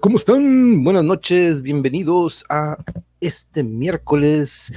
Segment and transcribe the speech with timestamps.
[0.00, 0.82] ¿cómo están?
[0.82, 2.76] Buenas noches, bienvenidos a
[3.20, 4.72] este miércoles,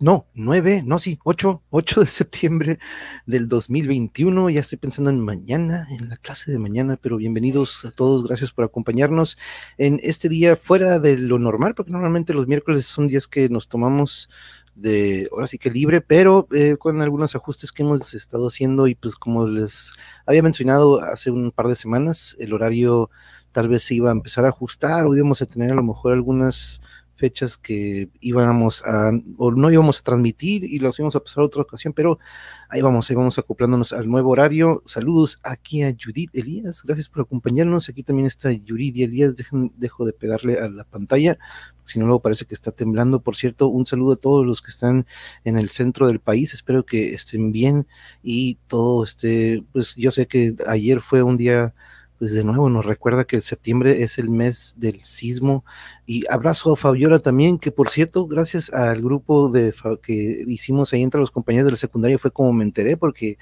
[0.00, 2.78] no, 9, no, sí, 8, 8 de septiembre
[3.26, 4.48] del 2021.
[4.50, 8.52] Ya estoy pensando en mañana, en la clase de mañana, pero bienvenidos a todos, gracias
[8.52, 9.38] por acompañarnos
[9.76, 13.66] en este día fuera de lo normal, porque normalmente los miércoles son días que nos
[13.66, 14.28] tomamos
[14.76, 18.94] de, ahora sí que libre, pero eh, con algunos ajustes que hemos estado haciendo y
[18.94, 19.94] pues como les
[20.26, 23.10] había mencionado hace un par de semanas, el horario
[23.58, 26.12] tal vez se iba a empezar a ajustar o íbamos a tener a lo mejor
[26.12, 26.80] algunas
[27.16, 31.46] fechas que íbamos a, o no íbamos a transmitir y los íbamos a pasar a
[31.46, 32.20] otra ocasión, pero
[32.68, 34.84] ahí vamos, ahí vamos acoplándonos al nuevo horario.
[34.86, 37.88] Saludos aquí a Judith Elías, gracias por acompañarnos.
[37.88, 41.36] Aquí también está Judith Elías, Dejen, dejo de pegarle a la pantalla,
[41.84, 43.18] si no luego parece que está temblando.
[43.18, 45.04] Por cierto, un saludo a todos los que están
[45.42, 47.88] en el centro del país, espero que estén bien
[48.22, 51.74] y todo esté, pues yo sé que ayer fue un día
[52.18, 55.64] pues de nuevo nos recuerda que el septiembre es el mes del sismo.
[56.06, 61.02] Y abrazo a Fabiola también, que por cierto, gracias al grupo de que hicimos ahí
[61.02, 63.38] entre los compañeros de la secundaria fue como me enteré, porque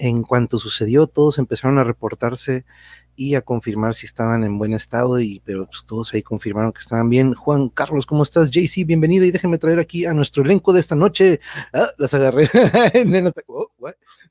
[0.00, 2.64] en cuanto sucedió, todos empezaron a reportarse
[3.16, 6.80] y a confirmar si estaban en buen estado, y pero pues, todos ahí confirmaron que
[6.80, 7.34] estaban bien.
[7.34, 8.50] Juan Carlos, ¿cómo estás?
[8.50, 11.40] JC, bienvenido y déjenme traer aquí a nuestro elenco de esta noche.
[11.74, 12.48] Ah, las agarré.
[13.48, 13.70] oh,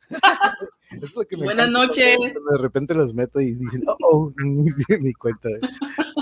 [1.38, 2.18] Buenas noches.
[2.18, 4.66] De repente las meto y dicen, oh, oh ni,
[5.02, 5.50] ni cuenta.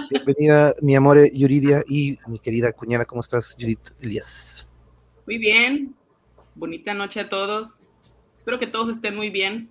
[0.09, 4.67] Bienvenida, mi amor Yuridia y mi querida cuñada, ¿cómo estás, Judith Elías?
[5.25, 5.95] Muy bien,
[6.55, 7.86] bonita noche a todos.
[8.47, 9.69] Espero que todos estén muy bien.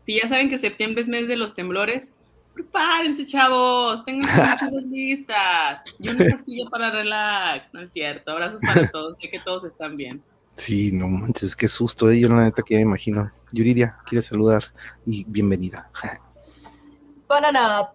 [0.00, 2.14] Si ya saben que septiembre es mes de los temblores,
[2.54, 4.24] prepárense, chavos, tengan
[4.58, 5.82] sus listas.
[5.98, 8.30] Y una pastilla para relax, no es cierto.
[8.30, 10.22] Abrazos para todos, sé que todos están bien.
[10.54, 12.18] Sí, no manches, qué susto, eh.
[12.18, 13.30] yo la neta que ya me imagino.
[13.52, 14.62] Yuridia, quiere saludar
[15.04, 15.90] y bienvenida.
[17.28, 17.92] Buenas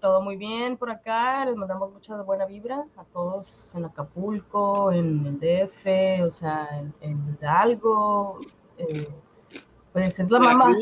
[0.00, 5.24] todo muy bien por acá, les mandamos mucha buena vibra a todos en Acapulco, en
[5.24, 6.68] el DF, o sea,
[7.00, 8.40] en, Hidalgo,
[8.76, 9.08] eh,
[9.96, 10.76] pues es la mamá,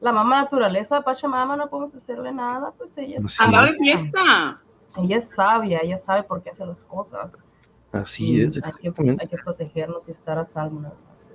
[0.00, 4.56] la mamá naturaleza, Pachamama, no podemos hacerle nada, pues ella es, fiesta.
[4.96, 7.44] Ella es sabia, ella sabe por qué hace las cosas.
[7.92, 8.58] Así es.
[8.64, 11.28] Hay que, hay que, protegernos y estar a salvo nada más.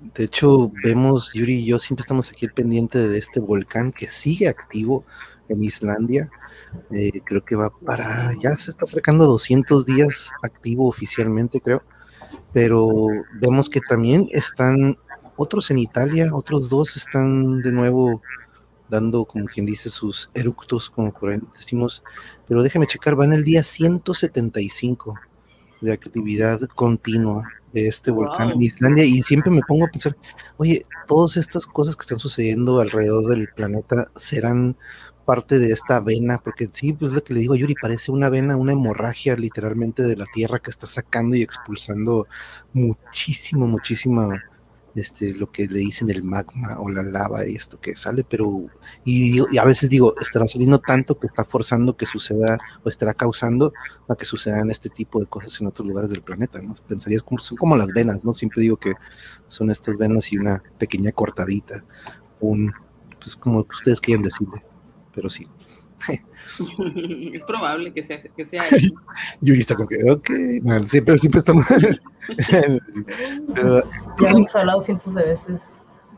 [0.00, 4.08] De hecho, vemos, Yuri y yo siempre estamos aquí al pendiente de este volcán que
[4.08, 5.04] sigue activo
[5.48, 6.28] en Islandia.
[6.90, 11.84] Eh, creo que va para, ya se está acercando a 200 días activo oficialmente, creo.
[12.52, 13.06] Pero
[13.40, 14.96] vemos que también están
[15.36, 18.22] otros en Italia, otros dos están de nuevo
[18.88, 22.02] dando, como quien dice, sus eructos, como por ahí decimos.
[22.46, 25.14] Pero déjeme checar, va en el día 175
[25.80, 30.16] de actividad continua de este volcán en Islandia y siempre me pongo a pensar,
[30.56, 34.76] oye, todas estas cosas que están sucediendo alrededor del planeta serán
[35.26, 38.30] parte de esta vena, porque sí, pues lo que le digo a Yuri, parece una
[38.30, 42.26] vena, una hemorragia literalmente de la Tierra que está sacando y expulsando
[42.72, 44.42] muchísimo, muchísima
[44.96, 48.66] este, lo que le dicen el magma o la lava y esto que sale, pero
[49.04, 53.72] y, a veces digo, estará saliendo tanto que está forzando que suceda o estará causando
[54.08, 56.74] a que sucedan este tipo de cosas en otros lugares del planeta, ¿no?
[56.88, 58.32] Pensarías como son como las venas, ¿no?
[58.32, 58.94] Siempre digo que
[59.48, 61.84] son estas venas y una pequeña cortadita,
[62.40, 62.72] un
[63.20, 64.64] pues como ustedes quieran decirle,
[65.14, 65.46] pero sí.
[67.34, 68.62] es probable que sea, que sea
[69.40, 70.30] Yuri está como que, ok,
[70.86, 71.64] siempre, siempre estamos.
[74.20, 75.62] ya hemos hablado cientos de veces.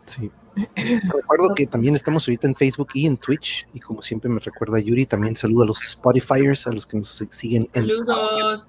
[0.06, 0.30] Sí.
[0.74, 3.68] Recuerdo que también estamos ahorita en Facebook y en Twitch.
[3.72, 7.24] Y como siempre me recuerda Yuri, también saludo a los Spotifyers, a los que nos
[7.30, 7.86] siguen en.
[7.86, 8.68] Saludos.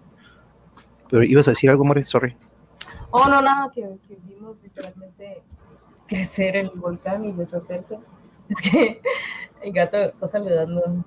[1.10, 2.38] Pero ibas a decir algo, More, sorry.
[3.12, 5.42] Oh, no, nada, que, que vimos literalmente
[6.08, 7.98] crecer el volcán y deshacerse.
[8.50, 9.02] Es que
[9.62, 11.04] el gato está saludando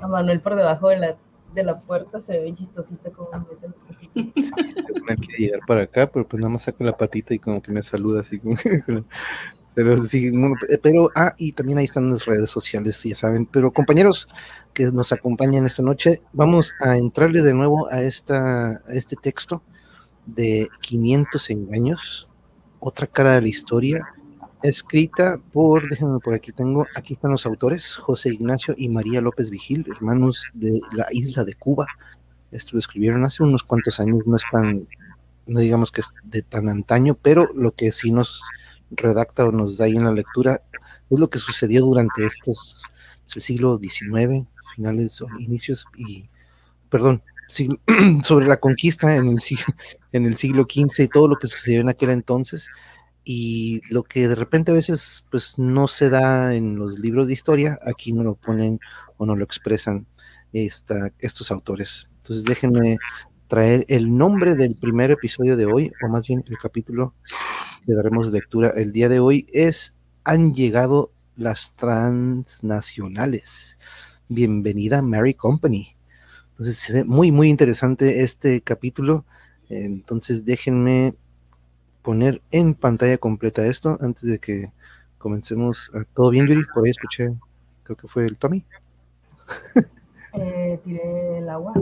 [0.00, 1.16] a Manuel por debajo de la,
[1.54, 3.84] de la puerta, se ve chistosito como mete los
[4.44, 4.54] sí,
[5.16, 7.82] quiere llegar para acá, pero pues nada más saco la patita y como que me
[7.82, 8.56] saluda así como
[9.78, 10.32] pero sí,
[10.82, 14.28] pero, ah, y también ahí están las redes sociales, ya saben, pero compañeros
[14.74, 19.62] que nos acompañan esta noche, vamos a entrarle de nuevo a, esta, a este texto
[20.26, 22.28] de 500 engaños,
[22.80, 24.04] otra cara de la historia,
[24.62, 29.50] escrita por, déjenme por aquí tengo, aquí están los autores, José Ignacio y María López
[29.50, 31.86] Vigil, hermanos de la isla de Cuba.
[32.50, 34.88] Esto lo escribieron hace unos cuantos años, no es tan,
[35.46, 38.42] no digamos que es de tan antaño, pero lo que sí nos
[38.90, 40.62] redacta o nos da ahí en la lectura
[41.10, 42.86] es lo que sucedió durante estos,
[43.34, 46.28] el siglo XIX, finales o inicios, y,
[46.88, 47.22] perdón,
[48.22, 49.66] sobre la conquista en el, siglo,
[50.12, 52.70] en el siglo XV y todo lo que sucedió en aquel entonces
[53.30, 57.34] y lo que de repente a veces pues no se da en los libros de
[57.34, 58.80] historia, aquí no lo ponen
[59.18, 60.06] o no lo expresan
[60.54, 62.08] estos autores.
[62.22, 62.96] Entonces déjenme
[63.46, 67.12] traer el nombre del primer episodio de hoy, o más bien el capítulo
[67.84, 69.94] que daremos lectura el día de hoy, es
[70.24, 73.76] Han llegado las transnacionales.
[74.28, 75.94] Bienvenida Mary Company.
[76.52, 79.26] Entonces se ve muy, muy interesante este capítulo.
[79.68, 81.14] Entonces déjenme
[82.08, 84.72] poner en pantalla completa esto antes de que
[85.18, 85.90] comencemos.
[86.14, 86.64] ¿Todo bien, Yuri?
[86.72, 87.34] Por ahí escuché,
[87.82, 88.64] creo que fue el Tommy.
[90.32, 91.74] Eh, tiré el agua.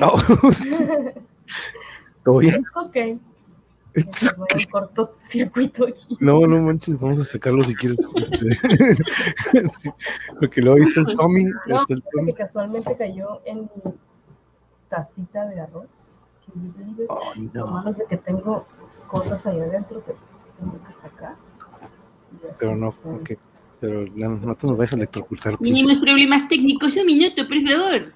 [0.00, 0.18] Oh.
[2.24, 2.64] ¿Todo bien?
[2.74, 2.96] Ok.
[4.38, 6.16] Voy a cortocircuito aquí.
[6.20, 7.98] No, no manches, vamos a sacarlo si quieres.
[8.14, 9.90] Este, sí,
[10.40, 11.44] porque luego viste el Tommy.
[11.66, 12.32] No, está el Tommy.
[12.32, 13.92] que casualmente cayó en mi
[14.88, 16.22] tacita de arroz.
[17.08, 17.72] Oh, Lo no.
[17.72, 18.66] malo es que tengo
[19.08, 20.14] cosas ahí adentro que
[20.58, 21.34] tengo que sacar.
[22.60, 23.30] Pero no, ok.
[23.80, 25.56] Pero no, no te nos vayas a electrocutar.
[25.56, 25.72] please.
[25.72, 28.12] Mínimos problemas técnicos, un minuto, por favor.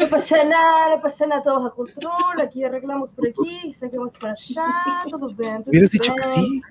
[0.00, 4.32] No pasa nada, no pasa nada, todos a control, aquí arreglamos por aquí, saquemos para
[4.32, 4.64] allá,
[5.10, 5.58] todo bien.
[5.62, 6.62] todo Hubieras dicho que sí.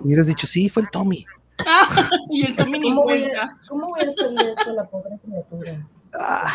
[0.00, 1.24] Hubieras dicho sí, fue el Tommy.
[2.30, 3.42] y el Tommy ni ¿Cómo voy, cuenta.
[3.42, 5.86] a, ¿Cómo voy a hacerle eso a la pobre criatura?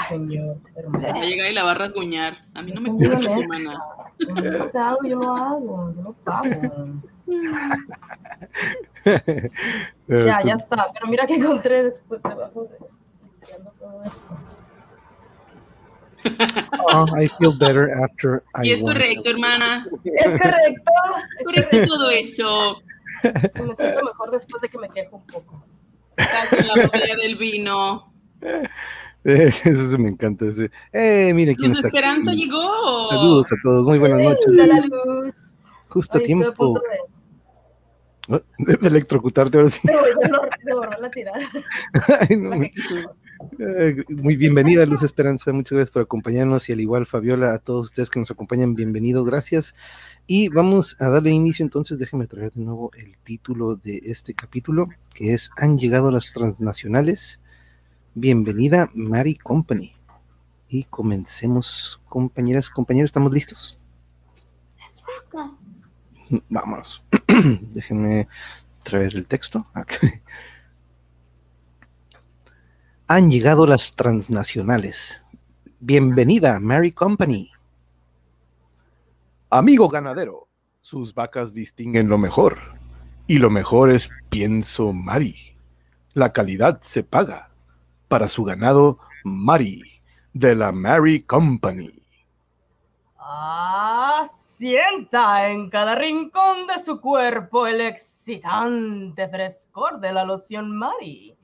[0.09, 1.07] Señor, hermano.
[1.07, 2.37] Va a llegar y la va a rasguñar.
[2.53, 3.31] A mí no me cuesta.
[3.47, 6.49] Cuando yo lo hago, yo lo pago.
[10.07, 12.77] Ya, ya está, pero mira que encontré después debajo de
[13.79, 14.37] todo esto.
[16.93, 18.93] Oh, I feel better after I Y es won.
[18.93, 19.87] correcto, hermana.
[20.03, 20.91] Es correcto,
[21.45, 22.81] Correcto todo eso.
[23.23, 25.65] me siento mejor después de que me quejo un poco.
[26.17, 28.13] La botella del vino.
[29.65, 30.45] Eso se me encanta.
[30.45, 30.71] Ese.
[30.91, 31.97] Eh, mire quién Luz está aquí.
[31.97, 33.07] Esperanza llegó.
[33.09, 34.47] Saludos a todos, muy buenas noches.
[34.47, 35.33] La luz.
[35.89, 36.81] Justo a Ay, estoy a tiempo punto
[38.57, 39.79] de, electrocutarte ahora sí.
[39.83, 41.41] de volverlo- de volverla a tirar.
[42.29, 42.71] Ay, no, muy,
[43.59, 45.51] eh, muy bienvenida, Luz Esperanza.
[45.51, 49.25] Muchas gracias por acompañarnos y al igual, Fabiola, a todos ustedes que nos acompañan, bienvenidos,
[49.25, 49.75] gracias.
[50.27, 51.99] Y vamos a darle inicio entonces.
[51.99, 57.40] Déjenme traer de nuevo el título de este capítulo, que es Han llegado las transnacionales.
[58.13, 59.95] Bienvenida, Mary Company.
[60.67, 63.79] Y comencemos, compañeras, compañeros, ¿estamos listos?
[66.49, 67.05] Vámonos.
[67.73, 68.27] Déjenme
[68.83, 69.65] traer el texto.
[73.07, 75.23] Han llegado las transnacionales.
[75.79, 77.49] Bienvenida, Mary Company.
[79.49, 80.49] Amigo ganadero,
[80.81, 82.59] sus vacas distinguen lo mejor.
[83.25, 85.55] Y lo mejor es pienso Mari.
[86.13, 87.50] La calidad se paga.
[88.11, 89.81] Para su ganado, Mari,
[90.33, 91.89] de la Mary Company.
[93.17, 101.37] Ah, sienta en cada rincón de su cuerpo el excitante frescor de la loción Mari.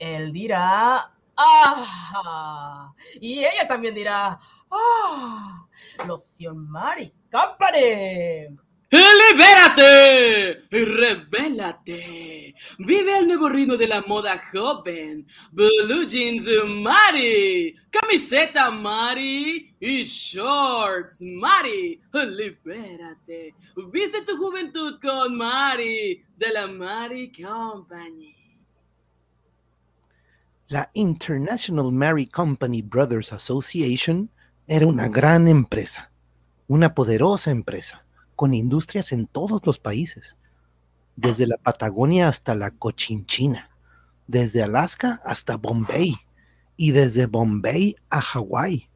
[0.00, 2.92] Él dirá, ¡ah!
[3.20, 4.36] Y ella también dirá,
[4.72, 5.64] ¡ah!
[6.08, 8.48] Loción Mari Company.
[8.90, 10.62] ¡Libérate!
[10.70, 12.54] ¡Revélate!
[12.78, 15.26] Vive el nuevo ritmo de la moda joven.
[15.50, 22.00] Blue jeans Mari, camiseta Mari y shorts Mari.
[22.12, 23.54] ¡Libérate!
[23.90, 28.34] Viste tu juventud con Mari de la Mari Company.
[30.68, 34.30] La International Mary Company Brothers Association
[34.66, 36.10] era una gran empresa,
[36.68, 38.03] una poderosa empresa,
[38.34, 40.36] con industrias en todos los países,
[41.16, 43.70] desde la Patagonia hasta la Cochinchina,
[44.26, 46.16] desde Alaska hasta Bombay
[46.76, 48.88] y desde Bombay a Hawái.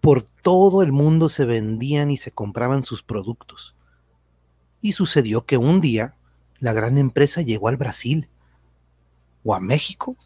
[0.00, 3.74] Por todo el mundo se vendían y se compraban sus productos.
[4.82, 6.16] Y sucedió que un día
[6.58, 8.28] la gran empresa llegó al Brasil
[9.42, 10.16] o a México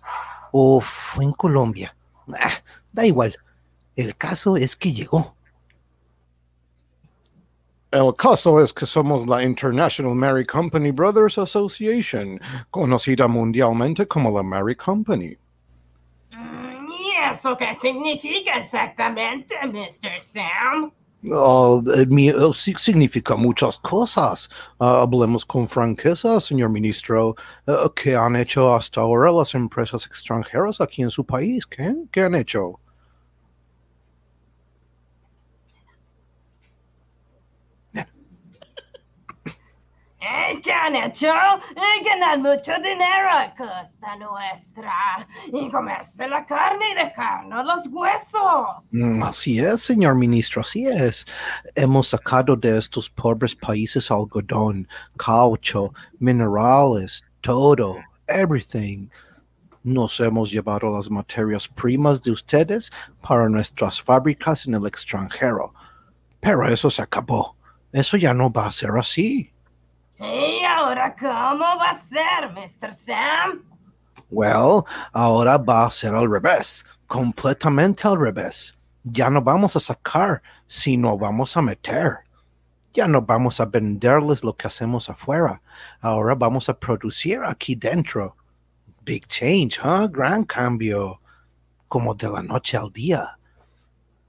[0.50, 1.96] o fue en Colombia.
[2.40, 2.50] Ah,
[2.92, 3.36] da igual.
[3.94, 5.36] El caso es que llegó.
[7.90, 12.38] El caso es que somos la International Mary Company Brothers Association,
[12.70, 15.36] conocida mundialmente como la Mary Company.
[16.32, 20.20] ¿Y eso qué significa exactamente, Mr.
[20.20, 20.92] Sam?
[21.32, 24.48] Oh, eh, mi- oh, significa muchas cosas.
[24.78, 27.34] Ah, hablemos con franqueza, señor ministro.
[27.66, 31.66] Eh, ¿Qué han hecho hasta ahora las empresas extranjeras aquí en su país?
[31.66, 32.80] ¿Qué, ¿Qué han hecho?
[40.62, 41.32] ¿Qué han hecho?
[42.04, 48.88] Ganar mucho dinero a costa nuestra y comerse la carne y dejarnos los huesos.
[48.92, 51.26] Mm, Así es, señor ministro, así es.
[51.74, 59.08] Hemos sacado de estos pobres países algodón, caucho, minerales, todo, everything.
[59.82, 62.90] Nos hemos llevado las materias primas de ustedes
[63.26, 65.72] para nuestras fábricas en el extranjero.
[66.40, 67.56] Pero eso se acabó.
[67.92, 69.52] Eso ya no va a ser así.
[70.20, 72.92] ¿Y ahora cómo va a ser, Mr.
[72.92, 73.64] Sam?
[74.30, 78.74] Well, ahora va a ser al revés, completamente al revés.
[79.04, 82.18] Ya no vamos a sacar, sino vamos a meter.
[82.92, 85.62] Ya no vamos a venderles lo que hacemos afuera.
[86.00, 88.36] Ahora vamos a producir aquí dentro.
[89.02, 90.08] Big change, huh?
[90.10, 91.20] Gran cambio.
[91.86, 93.38] Como de la noche al día.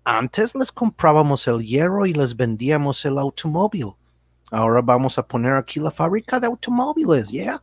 [0.06, 3.96] Antes les comprábamos el hierro y les vendíamos el automóvil.
[4.52, 7.62] Ahora vamos a poner aquí la fábrica de automóviles, ¿yeah?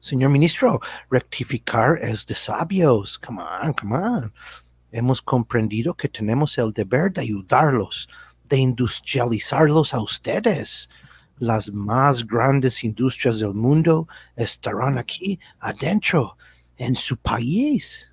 [0.00, 3.18] Señor ministro, rectificar es de sabios.
[3.18, 4.32] Come on, come on.
[4.92, 8.08] Hemos comprendido que tenemos el deber de ayudarlos,
[8.44, 10.88] de industrializarlos a ustedes.
[11.38, 16.36] Las más grandes industrias del mundo estarán aquí adentro,
[16.76, 18.10] en su país.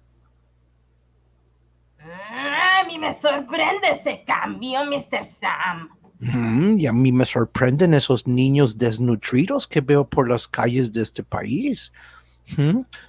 [1.99, 5.23] A mí me sorprende ese cambio, Mr.
[5.23, 5.96] Sam.
[6.19, 11.23] Y a mí me sorprenden esos niños desnutridos que veo por las calles de este
[11.23, 11.91] país.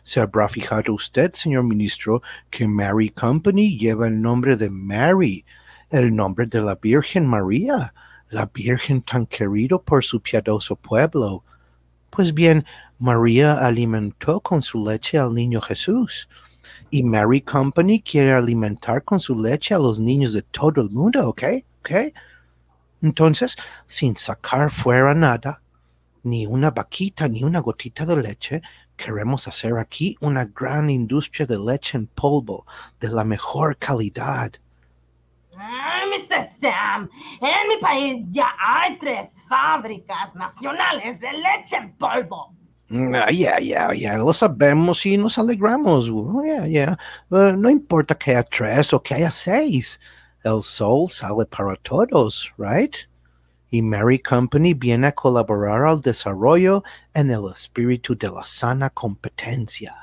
[0.03, 5.45] ¿Se habrá fijado usted, señor ministro, que Mary Company lleva el nombre de Mary,
[5.91, 7.95] el nombre de la Virgen María,
[8.31, 11.45] la Virgen tan querido por su piadoso pueblo?
[12.11, 12.65] Pues bien,
[12.99, 16.29] María alimentó con su leche al niño Jesús.
[16.91, 21.29] Y Mary Company quiere alimentar con su leche a los niños de todo el mundo,
[21.29, 21.43] ¿ok?
[21.81, 21.91] ¿Ok?
[23.03, 25.63] Entonces, sin sacar fuera nada,
[26.23, 28.63] ni una vaquita, ni una gotita de leche,
[28.97, 32.67] queremos hacer aquí una gran industria de leche en polvo
[33.01, 34.53] de la mejor calidad.
[35.57, 36.49] Ah, Mr.
[36.61, 37.09] Sam,
[37.41, 42.55] en mi país ya hay tres fábricas nacionales de leche en polvo.
[42.89, 46.09] Mm, Ya, ya, ya, lo sabemos y nos alegramos.
[46.09, 50.01] Uh, no importa que haya tres o que haya seis.
[50.49, 52.97] El sol sale para todos, right?
[53.71, 59.95] Y Mary Company viene a colaborar al desarrollo en el espíritu de la sana competencia.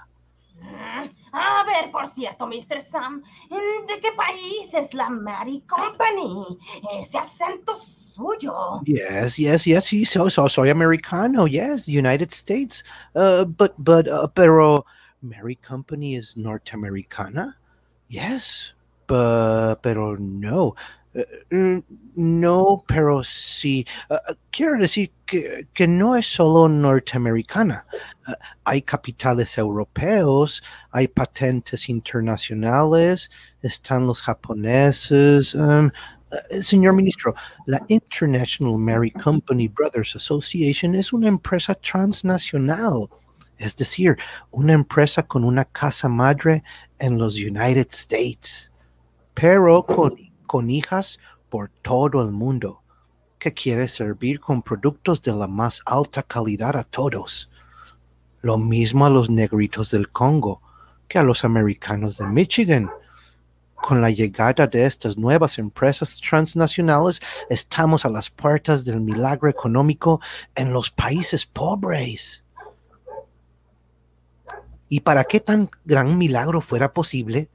[0.62, 2.80] Mm, A ver, por cierto, Mr.
[2.80, 6.60] Sam, ¿de qué país es la Mary Company?
[7.02, 8.82] Ese acento suyo.
[8.86, 12.84] Yes, yes, yes, sí, so, so, soy americano, yes, United States.
[13.16, 14.86] Uh, but, but, uh, pero,
[15.24, 17.56] Mary Company is norteamericana?
[18.10, 18.75] Yes,
[19.08, 20.76] pero no.
[21.50, 21.80] Mm,
[22.16, 23.86] no, pero sí.
[24.10, 27.86] Uh, uh, quiero decir que, que no es solo norteamericana.
[28.66, 33.32] Hay capitales europeos, hay patentes internacionales,
[33.62, 35.56] están los japoneses.
[35.56, 35.90] uh,
[36.62, 37.34] señor ministro,
[37.66, 43.08] la International Mary Company Brothers Association es una empresa transnacional,
[43.58, 44.18] es decir,
[44.52, 46.64] una empresa con una casa madre
[47.00, 48.72] en los United States,
[49.36, 52.82] pero con, hijas por todo el mundo,
[53.38, 57.52] que quiere servir con productos de la más alta calidad a todos.
[58.42, 60.62] Lo mismo a los negritos del Congo
[61.08, 62.90] que a los americanos de Michigan.
[63.76, 70.22] Con la llegada de estas nuevas empresas transnacionales, estamos a las puertas del milagro económico
[70.56, 72.44] en los países pobres.
[74.90, 77.50] Y para que tan gran milagro fuera posible,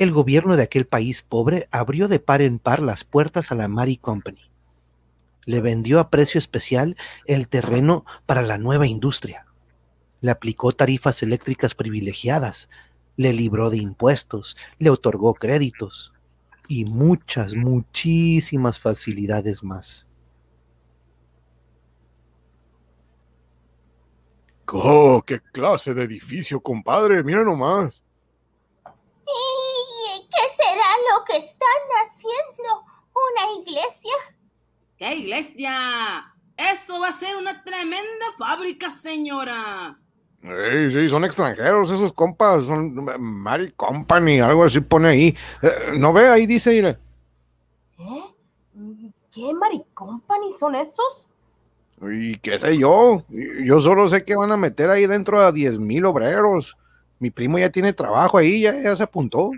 [0.00, 3.68] el gobierno de aquel país pobre abrió de par en par las puertas a la
[3.68, 4.50] Mary Company.
[5.44, 9.44] Le vendió a precio especial el terreno para la nueva industria.
[10.22, 12.70] Le aplicó tarifas eléctricas privilegiadas,
[13.18, 16.14] le libró de impuestos, le otorgó créditos
[16.66, 20.06] y muchas, muchísimas facilidades más.
[24.66, 27.22] Oh, qué clase de edificio, compadre.
[27.22, 28.02] Mira nomás.
[30.70, 30.84] ¿Y qué será
[31.16, 31.68] lo que están
[32.04, 32.84] haciendo?
[33.12, 34.12] ¿Una iglesia?
[34.96, 36.32] ¡Qué iglesia!
[36.56, 39.98] Eso va a ser una tremenda fábrica, señora.
[40.42, 42.64] Sí, sí, son extranjeros esos compas.
[42.64, 45.36] Son Mary Company, algo así pone ahí.
[45.62, 46.28] Eh, ¿No ve?
[46.28, 46.98] Ahí dice, mire.
[47.98, 48.24] ¿Eh?
[49.32, 51.28] ¿Qué Mary Company son esos?
[52.02, 53.24] Y qué sé yo.
[53.28, 56.76] Yo solo sé que van a meter ahí dentro a 10 mil obreros.
[57.18, 59.50] Mi primo ya tiene trabajo ahí, ya, ya se apuntó.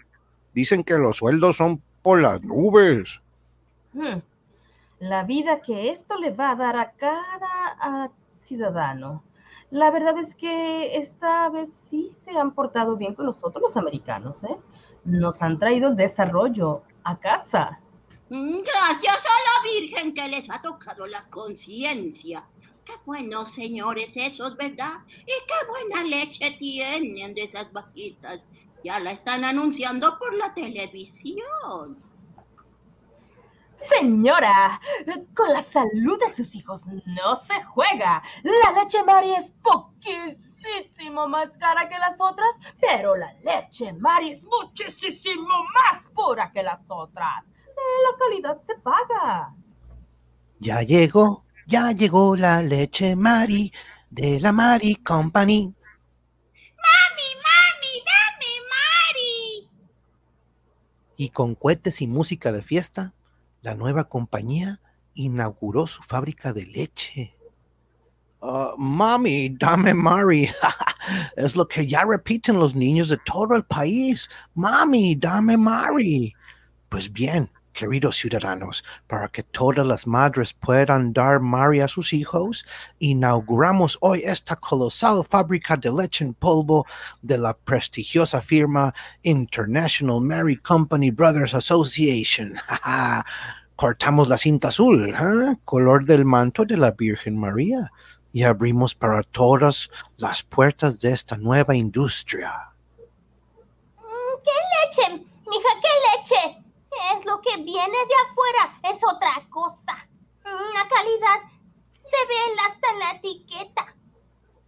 [0.54, 3.20] Dicen que los sueldos son por las nubes.
[3.92, 4.20] Hmm.
[4.98, 9.24] La vida que esto le va a dar a cada a ciudadano.
[9.70, 14.44] La verdad es que esta vez sí se han portado bien con nosotros los americanos,
[14.44, 14.56] ¿eh?
[15.04, 17.80] Nos han traído el desarrollo a casa.
[18.28, 22.44] Mm, Gracias a la Virgen que les ha tocado la conciencia.
[22.84, 24.92] Qué buenos señores esos, ¿verdad?
[25.08, 28.44] Y qué buena leche tienen de esas vaquitas.
[28.84, 32.02] Ya la están anunciando por la televisión.
[33.76, 34.80] Señora,
[35.34, 38.22] con la salud de sus hijos no se juega.
[38.42, 44.44] La leche Mari es poquísimo más cara que las otras, pero la leche Mari es
[44.44, 47.50] muchísimo más pura que las otras.
[47.76, 49.54] La calidad se paga.
[50.60, 53.72] Ya llegó, ya llegó la leche Mari
[54.10, 55.74] de la Mari Company.
[56.84, 59.68] ¡Mami, mami, dame Mari!
[61.22, 63.14] Y con cohetes y música de fiesta,
[63.60, 64.80] la nueva compañía
[65.14, 67.36] inauguró su fábrica de leche.
[68.40, 70.50] Ah, mami, dame Mari.
[71.36, 74.28] es lo que ya repiten los niños de todo el país.
[74.54, 76.34] Mami, dame Mari.
[76.88, 82.66] Pues bien, queridos ciudadanos, para que todas las madres puedan dar Mari a sus hijos,
[82.98, 86.86] inauguramos hoy esta colosal fábrica de leche en polvo
[87.20, 92.54] de la prestigiosa firma International Mary Company Brothers Association.
[93.76, 95.54] Cortamos la cinta azul, ¿ah?
[95.64, 97.90] color del manto de la Virgen María,
[98.32, 102.70] y abrimos para todas las puertas de esta nueva industria.
[103.98, 105.24] Mm, ¿Qué leche?
[105.46, 106.61] Mija, ¿qué leche?
[107.14, 110.08] Es lo que viene de afuera, es otra cosa.
[110.44, 111.40] Mm, La calidad
[112.02, 112.34] se ve
[112.68, 113.96] hasta en la etiqueta.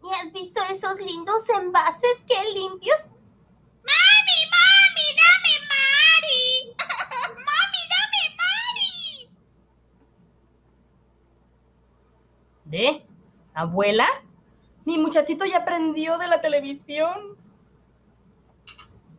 [0.02, 3.12] ¿Y has visto esos lindos envases que limpios?
[3.82, 6.76] ¡Mami, mami, dame Mari!
[7.30, 9.30] ¡Mami, dame Mari!
[12.64, 13.06] ¿De?
[13.54, 14.08] ¿Abuela?
[14.84, 17.38] Mi muchachito ya aprendió de la televisión.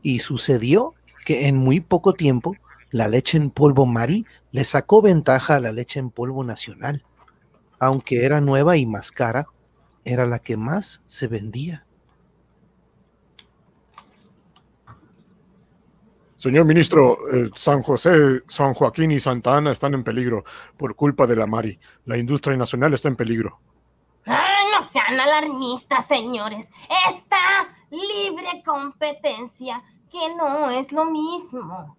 [0.04, 0.94] Y sucedió
[1.26, 2.56] que en muy poco tiempo
[2.91, 7.04] la leche en polvo Mari le sacó ventaja a la leche en polvo nacional.
[7.80, 9.48] Aunque era nueva y más cara,
[10.06, 11.86] era la que más se vendía.
[16.38, 20.43] Señor ministro, eh, San José, San Joaquín y Santa Ana están en peligro
[20.78, 21.80] por culpa de la Mari.
[22.06, 23.60] La industria nacional está en peligro.
[24.28, 26.69] Ay, no sean alarmistas, señores.
[27.10, 31.98] Está libre competencia, que no es lo mismo.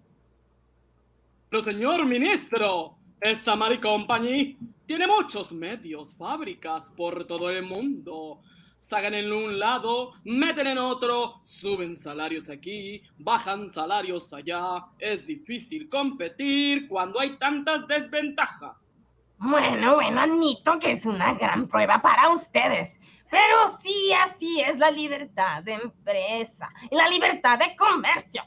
[1.49, 8.41] Pero señor ministro, esa Mari Company tiene muchos medios, fábricas por todo el mundo.
[8.77, 14.87] Sacan en un lado, meten en otro, suben salarios aquí, bajan salarios allá.
[14.99, 18.99] Es difícil competir cuando hay tantas desventajas.
[19.39, 23.01] Bueno, bueno, admito que es una gran prueba para ustedes.
[23.31, 28.43] Pero sí, así es la libertad de empresa y la libertad de comercio.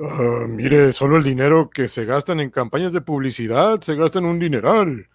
[0.00, 4.38] Ah, mire, solo el dinero que se gastan en campañas de publicidad se gastan un
[4.38, 5.08] dineral.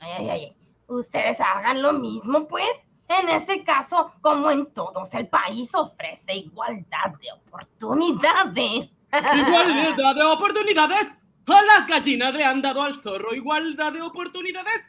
[0.00, 0.56] Ay, ay, ay.
[0.86, 2.70] Ustedes hagan lo mismo, pues.
[3.08, 8.90] En ese caso, como en todos, el país ofrece igualdad de oportunidades.
[9.12, 11.16] ¿Igualdad de oportunidades?
[11.46, 14.86] ¿A las gallinas le han dado al zorro igualdad de oportunidades?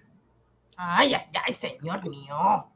[0.76, 2.68] Ay, ay, ay, señor mío.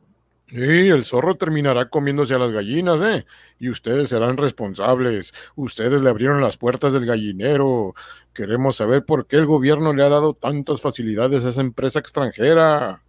[0.54, 3.26] Sí, el zorro terminará comiéndose a las gallinas, ¿eh?
[3.58, 5.34] Y ustedes serán responsables.
[5.56, 7.96] Ustedes le abrieron las puertas del gallinero.
[8.36, 13.02] Queremos saber por qué el gobierno le ha dado tantas facilidades a esa empresa extranjera.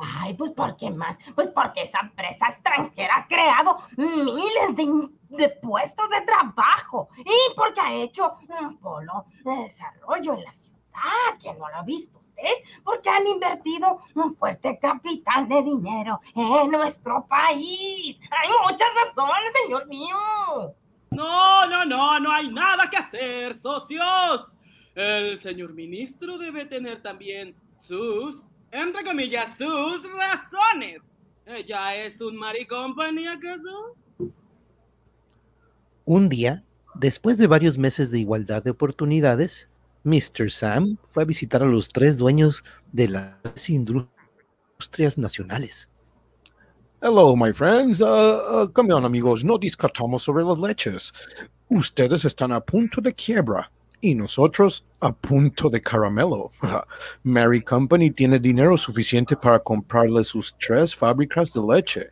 [0.00, 1.18] Ay, pues ¿por qué más?
[1.34, 7.94] Pues porque esa empresa extranjera ha creado miles de, puestos de trabajo y porque ha
[7.94, 10.81] hecho un polo de desarrollo en la ciudad.
[11.40, 12.52] Que no lo ha visto usted?
[12.84, 18.18] Porque han invertido un fuerte capital de dinero en nuestro país.
[18.30, 20.74] Hay muchas razones, señor mío.
[21.10, 24.52] No, no, no, no hay nada que hacer, socios.
[24.94, 31.10] El señor ministro debe tener también sus, entre comillas, sus razones.
[31.44, 33.96] ¿Ella es un Mari Company acaso?
[36.04, 39.71] Un día, después de varios meses de igualdad de oportunidades,
[40.04, 40.50] Mr.
[40.50, 45.88] Sam fue a visitar a los tres dueños de las industrias nacionales.
[47.00, 48.00] Hello, my friends.
[48.00, 49.42] Uh, uh, come on, amigos.
[49.42, 51.12] No discutamos sobre las leches.
[51.68, 56.50] Ustedes están a punto de quiebra y nosotros a punto de caramelo.
[57.24, 62.08] Mary Company tiene dinero suficiente para comprarle sus tres fábricas de leche.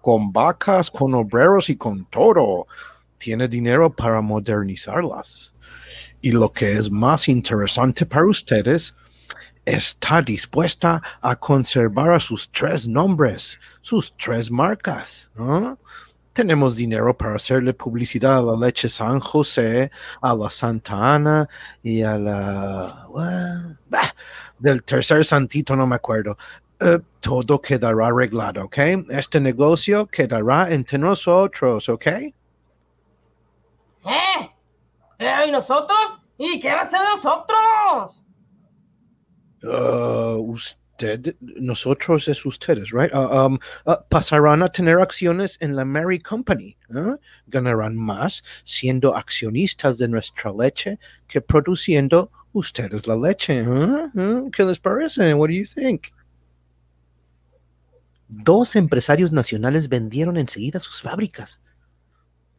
[0.00, 2.66] Con vacas, con obreros y con todo.
[3.18, 5.52] Tiene dinero para modernizarlas.
[6.22, 8.94] Y lo que es más interesante para ustedes
[9.64, 15.30] está dispuesta a conservar a sus tres nombres, sus tres marcas.
[16.32, 19.90] Tenemos dinero para hacerle publicidad a la leche San José,
[20.22, 21.48] a la Santa Ana
[21.82, 23.06] y a la...
[23.10, 23.78] well,
[24.58, 26.38] del tercer santito, no me acuerdo.
[26.80, 28.78] Eh, todo quedará arreglado, ¿ok?
[29.10, 32.06] Este negocio quedará entre nosotros, ¿ok?
[34.04, 34.51] ¿Eh?
[35.22, 36.18] ¿Pero y nosotros?
[36.36, 38.22] ¿Y qué va a ser de nosotros?
[39.62, 43.14] Uh, usted, nosotros es ustedes, right?
[43.14, 46.76] Uh, um, uh, pasarán a tener acciones en la Mary Company.
[46.92, 47.16] ¿eh?
[47.46, 53.60] Ganarán más siendo accionistas de nuestra leche que produciendo ustedes la leche.
[53.60, 54.10] ¿eh?
[54.16, 54.42] ¿Eh?
[54.52, 55.34] ¿Qué les parece?
[55.34, 56.08] What do you think?
[58.26, 61.62] Dos empresarios nacionales vendieron enseguida sus fábricas.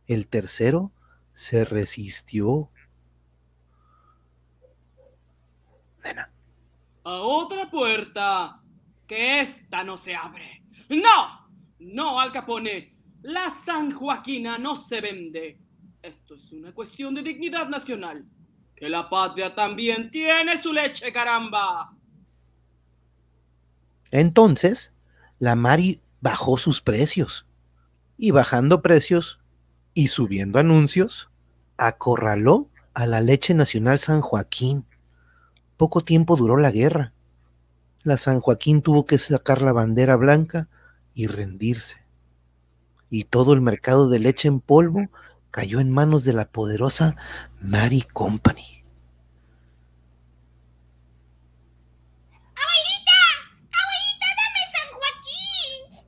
[0.07, 0.93] El tercero
[1.33, 2.69] se resistió.
[6.03, 6.31] Nena,
[7.03, 8.59] A otra puerta.
[9.07, 10.63] Que esta no se abre.
[10.89, 11.49] ¡No!
[11.79, 12.95] No, Al Capone.
[13.23, 15.59] La San Joaquina no se vende.
[16.01, 18.25] Esto es una cuestión de dignidad nacional.
[18.75, 21.95] Que la patria también tiene su leche, caramba.
[24.11, 24.93] Entonces,
[25.39, 27.45] la Mari bajó sus precios.
[28.17, 29.42] Y bajando precios
[29.93, 31.29] y subiendo anuncios,
[31.77, 34.85] acorraló a la leche nacional San Joaquín.
[35.77, 37.13] Poco tiempo duró la guerra.
[38.03, 40.67] La San Joaquín tuvo que sacar la bandera blanca
[41.13, 42.03] y rendirse.
[43.09, 45.09] Y todo el mercado de leche en polvo
[45.51, 47.15] cayó en manos de la poderosa
[47.61, 48.83] Mary Company.
[52.57, 53.19] ¡Abuelita!
[53.69, 56.03] ¡Abuelita, dame San Joaquín!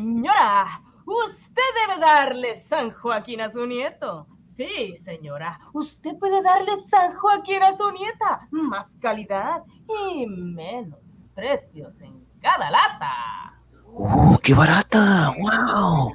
[0.00, 4.26] Señora, usted debe darle San Joaquín a su nieto.
[4.44, 8.46] Sí, señora, usted puede darle San Joaquín a su nieta.
[8.50, 9.62] Más calidad
[10.10, 13.54] y menos precios en cada lata.
[13.86, 15.34] ¡Uh, qué barata!
[15.38, 16.12] ¡Wow!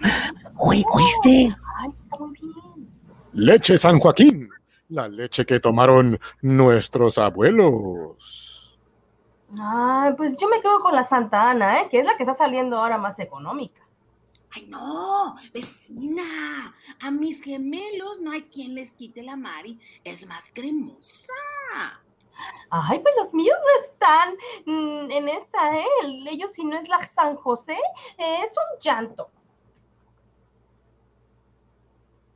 [0.57, 1.55] Oí- ¿Oíste?
[1.79, 2.87] Ay, está muy bien.
[3.33, 4.47] Leche San Joaquín,
[4.89, 8.50] la leche que tomaron nuestros abuelos.
[9.59, 11.89] Ay, pues yo me quedo con la Santa Ana, ¿eh?
[11.89, 13.81] que es la que está saliendo ahora más económica.
[14.53, 16.73] Ay, no, vecina.
[17.01, 19.79] A mis gemelos no hay quien les quite la Mari.
[20.03, 21.33] Es más cremosa.
[22.69, 24.35] Ay, pues los míos no están
[24.65, 25.85] mm, en esa, ¿eh?
[26.29, 27.77] Ellos si no es la San José,
[28.17, 29.29] es un llanto.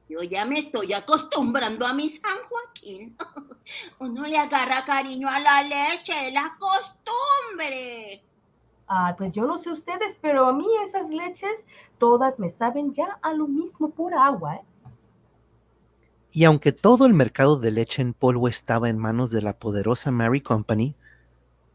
[0.07, 3.15] Yo ya me estoy acostumbrando a mi San Joaquín.
[3.99, 8.23] Uno le agarra cariño a la leche, la costumbre.
[8.87, 11.65] Ay, pues yo no sé ustedes, pero a mí esas leches
[11.97, 14.65] todas me saben ya a lo mismo, pura agua, ¿eh?
[16.31, 20.11] Y aunque todo el mercado de leche en polvo estaba en manos de la poderosa
[20.11, 20.93] Mary Company,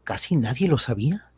[0.03, 1.30] casi nadie lo sabía.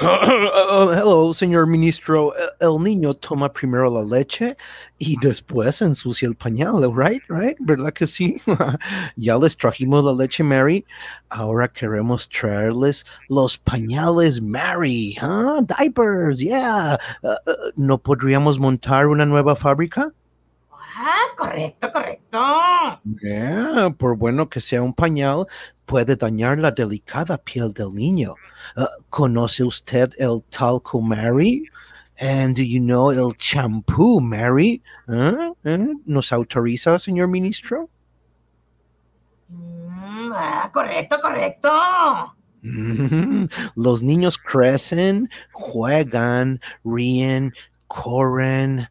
[0.00, 2.32] Hello, señor ministro.
[2.60, 4.56] El niño toma primero la leche
[4.98, 7.22] y después ensucia el pañal, right?
[7.28, 7.56] Right?
[7.58, 8.40] ¿Verdad que sí?
[9.16, 10.84] ya les trajimos la leche Mary.
[11.30, 15.62] Ahora queremos traerles los pañales Mary, huh?
[15.62, 16.96] Diapers, yeah.
[17.22, 20.12] Uh, uh, ¿No podríamos montar una nueva fábrica?
[21.00, 22.40] Ah, correcto, correcto.
[23.22, 25.46] Yeah, por bueno que sea un pañal,
[25.86, 28.34] puede dañar la delicada piel del niño.
[28.76, 31.70] Uh, ¿Conoce usted el talco Mary?
[32.18, 34.82] And do you know el champú Mary?
[35.06, 35.52] ¿Eh?
[35.62, 35.86] ¿Eh?
[36.04, 37.88] ¿Nos autoriza, señor ministro?
[39.48, 41.70] Mm, ah, correcto, correcto.
[42.62, 43.44] Mm,
[43.76, 47.52] Los niños crecen, juegan, ríen,
[47.86, 48.88] corren.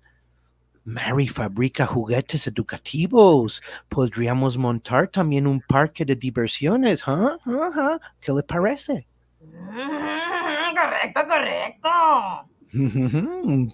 [0.88, 3.62] Mary fabrica juguetes educativos.
[3.90, 7.38] Podríamos montar también un parque de diversiones, ¿huh?
[7.46, 8.00] Ajá.
[8.22, 9.06] ¿Qué le parece?
[9.42, 11.90] Mm, correcto, correcto.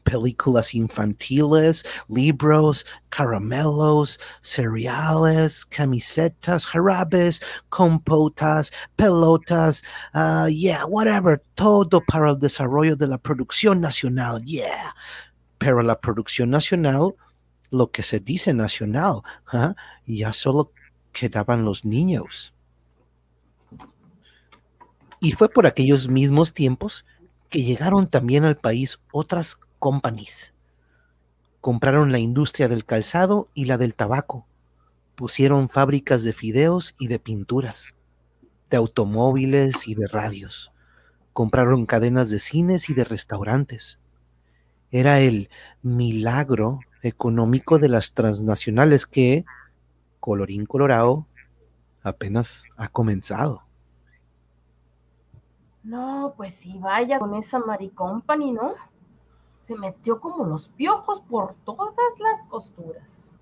[0.03, 9.83] Películas infantiles, libros, caramelos, cereales, camisetas, jarabes, compotas, pelotas,
[10.15, 14.95] uh, yeah, whatever, todo para el desarrollo de la producción nacional, yeah.
[15.63, 17.15] Pero la producción nacional,
[17.69, 19.75] lo que se dice nacional, ¿ah?
[20.05, 20.73] ya solo
[21.13, 22.53] quedaban los niños.
[25.21, 27.05] Y fue por aquellos mismos tiempos
[27.47, 30.53] que llegaron también al país otras companies.
[31.61, 34.45] Compraron la industria del calzado y la del tabaco.
[35.15, 37.95] Pusieron fábricas de fideos y de pinturas,
[38.69, 40.73] de automóviles y de radios.
[41.31, 43.99] Compraron cadenas de cines y de restaurantes.
[44.93, 45.49] Era el
[45.81, 49.43] milagro económico de las transnacionales que,
[50.19, 51.25] colorín colorado,
[52.03, 53.63] apenas ha comenzado.
[55.81, 58.75] No, pues sí, vaya con esa Mari Company, ¿no?
[59.57, 63.35] Se metió como los piojos por todas las costuras.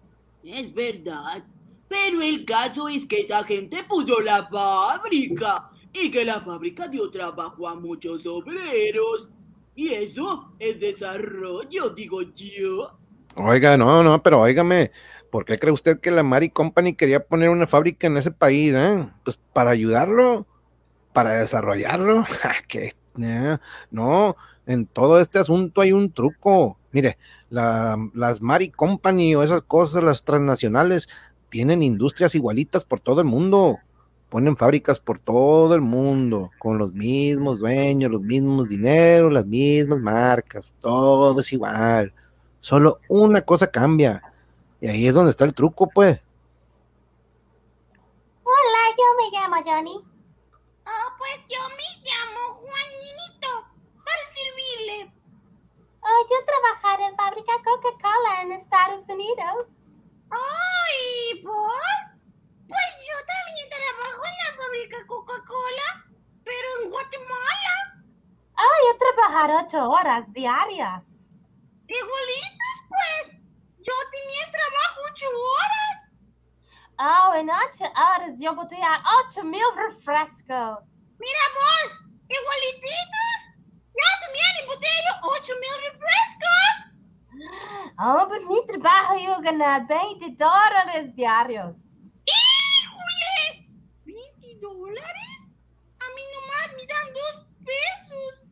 [0.43, 1.43] Es verdad.
[1.89, 7.11] Pero el caso es que esa gente puso la fábrica y que la fábrica dio
[7.11, 9.29] trabajo a muchos obreros.
[9.75, 12.97] Y eso es desarrollo, digo yo.
[13.35, 14.91] Oiga, no, no, pero óigame,
[15.29, 18.73] ¿por qué cree usted que la Mari Company quería poner una fábrica en ese país?
[18.75, 19.07] Eh?
[19.23, 20.45] Pues para ayudarlo,
[21.13, 22.25] para desarrollarlo.
[22.67, 22.93] que
[23.89, 26.77] no, en todo este asunto hay un truco.
[26.91, 27.17] Mire,
[27.49, 31.09] la, las Mari Company o esas cosas, las transnacionales,
[31.49, 33.79] tienen industrias igualitas por todo el mundo.
[34.31, 39.99] Ponen fábricas por todo el mundo, con los mismos dueños, los mismos dineros, las mismas
[39.99, 42.13] marcas, todo es igual.
[42.61, 44.23] Solo una cosa cambia.
[44.79, 46.21] Y ahí es donde está el truco, pues.
[48.45, 49.95] Hola, yo me llamo Johnny.
[49.97, 53.67] Oh, pues yo me llamo Juanito.
[53.97, 55.13] Para servirle.
[55.99, 59.67] Oh, yo trabajar en fábrica Coca-Cola en Estados Unidos.
[60.29, 62.10] ¡Ay, pues!
[62.71, 66.05] Pues yo también trabajo en la fábrica Coca-Cola,
[66.45, 67.75] pero en Guatemala.
[68.55, 71.03] Oh, yo trabajar ocho horas diarias.
[71.85, 73.35] Igualitos, pues.
[73.79, 75.97] Yo tenía trabajo ocho horas.
[76.97, 80.79] Oh, en ocho horas yo botella ocho mil refrescos.
[81.19, 81.89] Mira vos,
[82.29, 83.39] igualititos.
[83.99, 86.73] Yo también embotello ocho mil refrescos.
[87.99, 91.90] Oh, por mi trabajo yo ganar 20 dólares diarios.
[93.01, 93.69] ¡Híjole!
[94.05, 95.37] ¿20 dólares?
[95.99, 98.45] A mí nomás me dan dos pesos.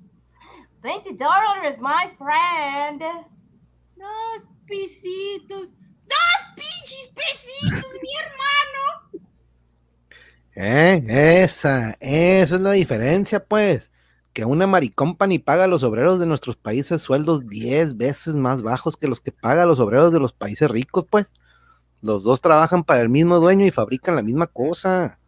[0.82, 3.02] 20 dólares, my friend.
[3.96, 5.70] Dos pesitos.
[6.10, 9.30] ¡Dos pinches pesitos, mi hermano!
[10.56, 13.92] Eh, esa, esa es la diferencia, pues.
[14.34, 18.96] Que una Maricompany paga a los obreros de nuestros países sueldos 10 veces más bajos
[18.96, 21.32] que los que paga a los obreros de los países ricos, pues.
[22.02, 25.20] Los dos trabajan para el mismo dueño y fabrican la misma cosa.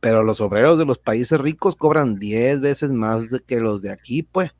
[0.00, 4.22] Pero los obreros de los países ricos cobran 10 veces más que los de aquí,
[4.22, 4.52] pues.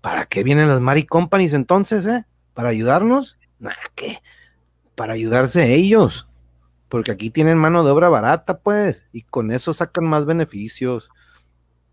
[0.00, 2.24] ¿Para qué vienen las Mari Companies entonces, eh?
[2.54, 3.38] ¿Para ayudarnos?
[3.58, 4.22] Nah, ¿qué?
[4.94, 6.28] Para ayudarse ellos.
[6.88, 11.10] Porque aquí tienen mano de obra barata, pues, y con eso sacan más beneficios.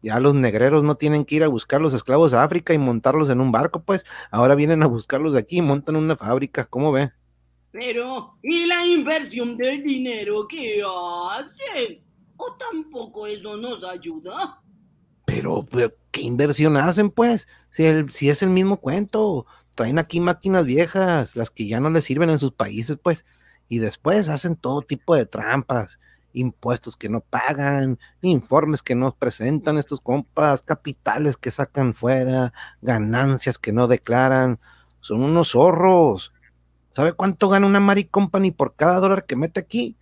[0.01, 3.29] Ya los negreros no tienen que ir a buscar los esclavos a África y montarlos
[3.29, 4.05] en un barco, pues.
[4.31, 6.65] Ahora vienen a buscarlos de aquí y montan una fábrica.
[6.65, 7.11] ¿Cómo ve?
[7.77, 12.01] Pero, ¿y la inversión del dinero que hacen?
[12.37, 14.61] ¿O tampoco eso nos ayuda?
[15.25, 15.67] Pero,
[16.09, 17.49] ¿qué inversión hacen, pues?
[17.71, 19.45] Si, si es el mismo cuento.
[19.75, 23.25] Traen aquí máquinas viejas, las que ya no les sirven en sus países, pues.
[23.67, 25.99] Y después hacen todo tipo de trampas
[26.31, 33.57] impuestos que no pagan, informes que no presentan estos compas, capitales que sacan fuera, ganancias
[33.57, 34.61] que no declaran.
[35.01, 36.31] Son unos zorros.
[36.95, 39.97] ¿Sabe cuánto gana una Mari Company por cada dólar que mete aquí?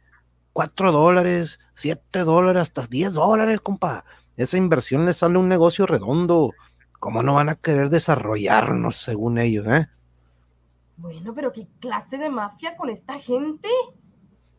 [0.54, 4.06] Cuatro dólares, siete dólares, hasta diez dólares, compa.
[4.38, 6.52] Esa inversión les sale un negocio redondo.
[7.00, 9.88] ¿Cómo no van a querer desarrollarnos según ellos, eh?
[10.98, 13.70] Bueno, pero ¿qué clase de mafia con esta gente?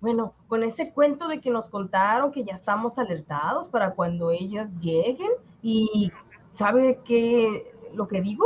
[0.00, 4.80] Bueno, con ese cuento de que nos contaron que ya estamos alertados para cuando ellas
[4.80, 5.30] lleguen
[5.62, 6.10] y
[6.50, 8.44] ¿sabe qué lo que digo?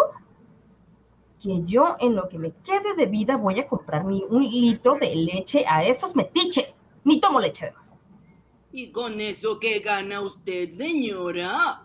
[1.43, 4.97] Que yo en lo que me quede de vida voy a comprar mi un litro
[4.97, 6.81] de leche a esos metiches.
[7.05, 8.01] Ni tomo leche de más.
[8.73, 11.85] ¿Y con eso qué gana usted, señora?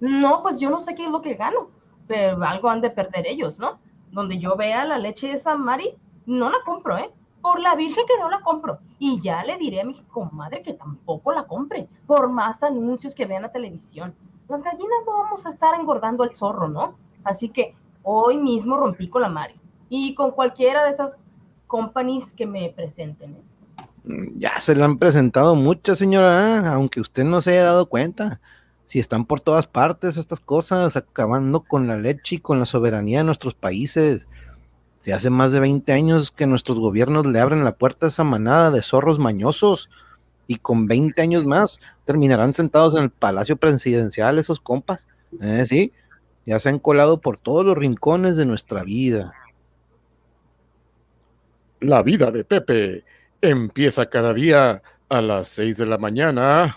[0.00, 1.70] No, pues yo no sé qué es lo que gano,
[2.06, 3.78] pero algo han de perder ellos, ¿no?
[4.10, 5.94] Donde yo vea la leche de San Mari,
[6.26, 7.10] no la compro, ¿eh?
[7.44, 8.78] por la Virgen que no la compro.
[8.98, 13.26] Y ya le diré a mi comadre que tampoco la compre, por más anuncios que
[13.26, 14.14] vean la televisión.
[14.48, 16.96] Las gallinas no vamos a estar engordando el zorro, ¿no?
[17.22, 19.54] Así que hoy mismo rompí con la Mari
[19.88, 21.26] y con cualquiera de esas
[21.66, 23.34] companies que me presenten.
[23.34, 23.42] ¿eh?
[24.36, 28.40] Ya se le han presentado muchas, señora, aunque usted no se haya dado cuenta.
[28.84, 33.18] Si están por todas partes estas cosas, acabando con la leche y con la soberanía
[33.18, 34.28] de nuestros países.
[35.00, 38.24] Si hace más de 20 años que nuestros gobiernos le abren la puerta a esa
[38.24, 39.88] manada de zorros mañosos
[40.46, 45.06] y con 20 años más terminarán sentados en el palacio presidencial esos compas.
[45.40, 45.64] ¿Eh?
[45.66, 45.92] Sí,
[46.46, 49.32] ya se han colado por todos los rincones de nuestra vida.
[51.80, 53.04] La vida de Pepe
[53.40, 56.74] empieza cada día a las 6 de la mañana.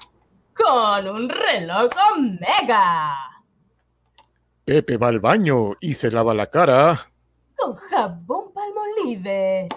[0.53, 3.15] Con un reloj Omega.
[4.65, 7.11] Pepe va al baño y se lava la cara
[7.57, 9.67] con jabón palmolive.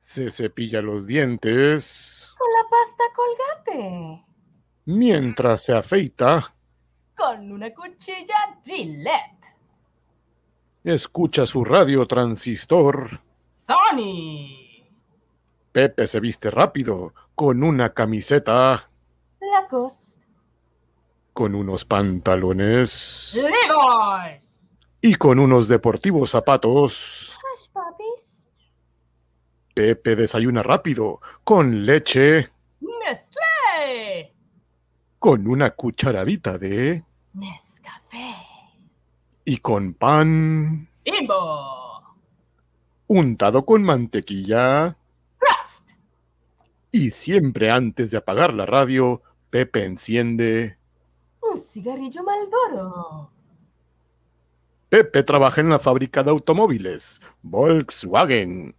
[0.00, 2.34] Se cepilla los dientes.
[2.36, 4.24] Con la pasta colgate.
[4.84, 6.54] Mientras se afeita,
[7.18, 9.44] Con una cuchilla Gillette.
[10.84, 13.20] escucha su radio transistor.
[13.36, 14.86] Sony.
[15.72, 18.88] Pepe se viste rápido, con una camiseta,
[19.40, 20.22] Lacoste.
[21.32, 24.70] con unos pantalones Levi's.
[25.02, 27.36] y con unos deportivos zapatos.
[27.36, 28.48] Hush puppies.
[29.74, 32.48] Pepe desayuna rápido, con leche,
[32.80, 34.32] Nestlé.
[35.18, 37.04] con una cucharadita de...
[37.34, 38.34] Nescafé.
[39.44, 42.02] y con pan Bimbo.
[43.06, 44.96] untado con mantequilla.
[45.38, 45.92] Kraft.
[46.92, 50.76] Y siempre antes de apagar la radio, Pepe enciende.
[51.40, 53.30] Un cigarrillo Malboro.
[54.90, 58.74] Pepe trabaja en la fábrica de automóviles, Volkswagen.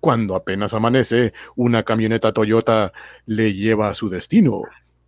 [0.00, 2.92] Cuando apenas amanece, una camioneta Toyota
[3.26, 4.62] le lleva a su destino.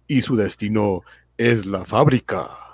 [0.09, 1.03] Y su destino
[1.37, 2.70] es la fábrica.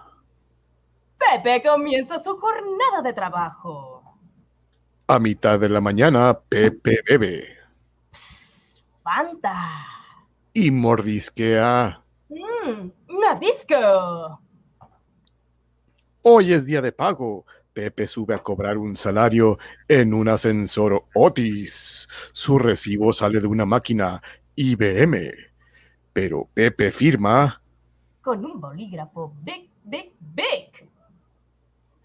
[1.19, 4.03] Pepe comienza su jornada de trabajo.
[5.09, 7.45] A mitad de la mañana, Pepe bebe
[8.11, 9.87] Psst, Fanta.
[10.53, 12.03] y mordisquea.
[12.29, 14.41] Mmm, Nabisco.
[16.23, 17.47] Hoy es día de pago.
[17.73, 22.09] Pepe sube a cobrar un salario en un ascensor Otis.
[22.33, 24.21] Su recibo sale de una máquina
[24.57, 25.31] IBM.
[26.13, 27.63] Pero Pepe firma.
[28.23, 30.89] Con un bolígrafo Big, Big, Big.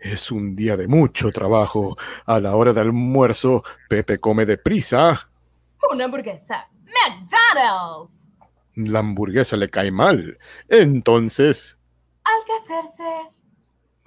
[0.02, 1.96] Es un día de mucho trabajo.
[2.26, 5.30] A la hora del almuerzo, Pepe come deprisa.
[5.92, 8.12] Una hamburguesa McDonald's.
[8.76, 10.40] La hamburguesa le cae mal.
[10.70, 11.78] Entonces,
[12.24, 13.38] Al que hacerse.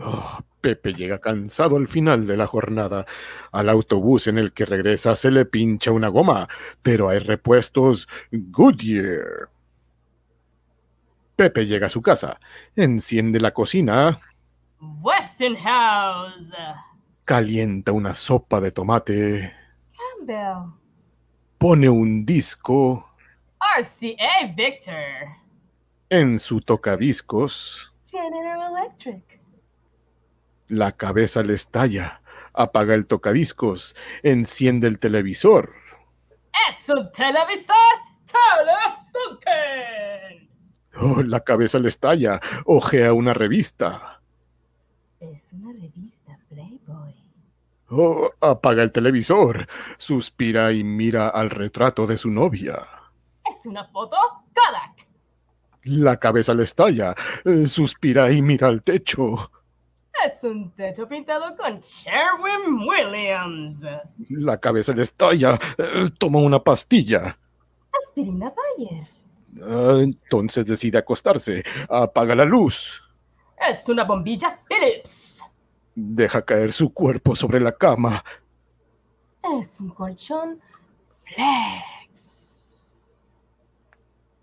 [0.01, 3.07] oh, Pepe llega cansado al final de la jornada.
[3.53, 6.49] Al autobús en el que regresa se le pincha una goma,
[6.83, 9.51] pero hay repuestos Goodyear.
[11.37, 12.41] Pepe llega a su casa,
[12.77, 14.21] enciende la cocina,
[15.01, 16.55] Westinghouse.
[17.25, 19.53] calienta una sopa de tomate,
[20.19, 20.73] Campbell.
[21.59, 23.09] pone un disco
[23.79, 24.95] RCA Victor.
[26.11, 29.41] en su tocadiscos, General Electric.
[30.69, 32.21] la cabeza le estalla,
[32.53, 35.73] apaga el tocadiscos, enciende el televisor.
[36.71, 37.75] Es un televisor
[39.35, 40.49] Telefunken.
[40.97, 44.14] Oh, la cabeza le estalla, ojea una revista.
[45.33, 47.15] Es una revista Playboy.
[47.89, 52.79] Oh, apaga el televisor, suspira y mira al retrato de su novia.
[53.49, 54.17] Es una foto
[54.55, 55.07] Kodak.
[55.85, 57.15] La cabeza le estalla,
[57.67, 59.51] suspira y mira al techo.
[60.27, 63.81] Es un techo pintado con Sherwin Williams.
[64.31, 65.59] La cabeza le estalla,
[66.19, 67.39] toma una pastilla.
[68.03, 69.09] Aspirina Bayer.
[69.63, 73.04] Ah, entonces decide acostarse, apaga la luz,
[73.59, 75.41] Es una bombilla Philips.
[75.95, 78.25] deja caer su cuerpo sobre la cama.
[79.61, 80.61] Es un colchón
[81.25, 81.95] Flex.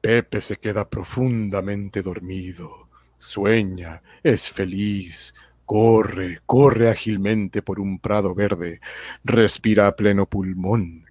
[0.01, 5.35] Pepe se queda profundamente dormido, sueña, es feliz,
[5.65, 8.81] corre, corre ágilmente por un prado verde,
[9.23, 11.05] respira a pleno pulmón.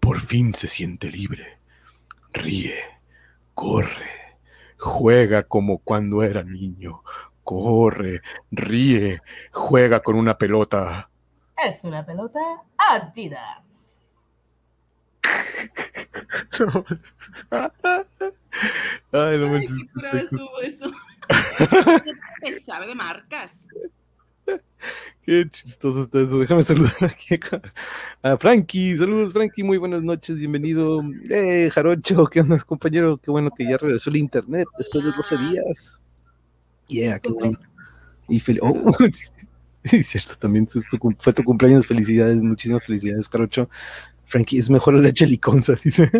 [0.00, 1.58] Por fin se siente libre,
[2.32, 2.80] ríe,
[3.54, 4.19] corre,
[4.80, 7.02] juega como cuando era niño,
[7.44, 9.22] corre, ríe,
[9.52, 11.10] juega con una pelota.
[11.56, 12.40] Es una pelota
[12.78, 14.16] Adidas.
[19.12, 20.28] Ay, no Ay, manches, qué
[20.62, 20.90] eso.
[22.40, 23.68] Se sabe de marcas.
[25.24, 26.38] Qué chistoso está eso.
[26.38, 27.38] Déjame saludar aquí
[28.22, 28.96] a Frankie.
[28.96, 29.62] Saludos, Frankie.
[29.62, 30.36] Muy buenas noches.
[30.36, 31.02] Bienvenido.
[31.28, 33.18] Eh, Jarocho, ¿qué onda, compañero?
[33.18, 36.00] Qué bueno que ya regresó el internet después de 12 días.
[36.88, 37.58] Yeah, qué bueno.
[38.28, 38.92] Y oh,
[39.84, 40.80] sí, cierto, también tu
[41.18, 41.86] fue tu cumpleaños.
[41.86, 43.68] Felicidades, muchísimas felicidades, Jarocho.
[44.26, 46.10] Frankie, es mejor la leche liconza, dice.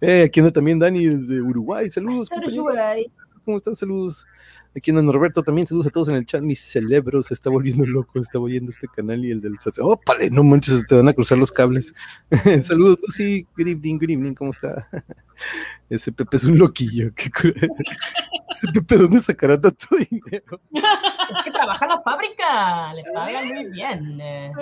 [0.00, 1.90] eh, aquí anda también Dani desde Uruguay.
[1.90, 2.66] Saludos, compañero.
[3.46, 3.76] ¿Cómo están?
[3.76, 4.26] Saludos.
[4.76, 5.68] Aquí anda Norberto también.
[5.68, 6.42] Saludos a todos en el chat.
[6.42, 8.18] Mi cerebro se está volviendo loco.
[8.18, 10.30] Está oyendo este canal y el del ¡Ópale!
[10.30, 11.94] No manches, te van a cruzar los cables.
[12.62, 13.46] Saludos, Lucy.
[13.56, 14.34] Good evening, good evening.
[14.34, 14.88] ¿Cómo está?
[15.88, 17.12] Ese Pepe es un loquillo.
[17.14, 17.30] qué
[18.50, 20.60] Ese Pepe, ¿dónde sacará tanto dinero?
[20.72, 22.94] Es que trabaja en la fábrica.
[22.94, 24.20] Le pagan muy bien.
[24.20, 24.52] eh.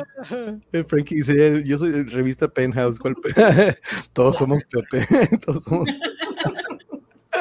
[0.72, 2.98] Eh, Frankie dice: Yo soy de revista Penthouse.
[2.98, 3.32] ¿cuál pe-?"
[4.12, 5.38] Todos somos Pepe.
[5.38, 5.88] Todos somos.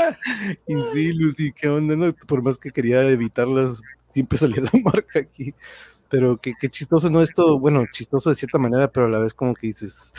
[0.67, 2.13] Y sí, Lucy, qué onda, ¿no?
[2.27, 3.81] Por más que quería evitarlas,
[4.13, 5.53] siempre salía la marca aquí.
[6.09, 7.21] Pero qué, qué chistoso, ¿no?
[7.21, 10.13] Esto, bueno, chistoso de cierta manera, pero a la vez como que dices,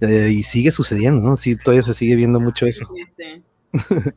[0.00, 1.36] eh, y sigue sucediendo, ¿no?
[1.36, 2.86] Sí, todavía se sigue viendo mucho eso.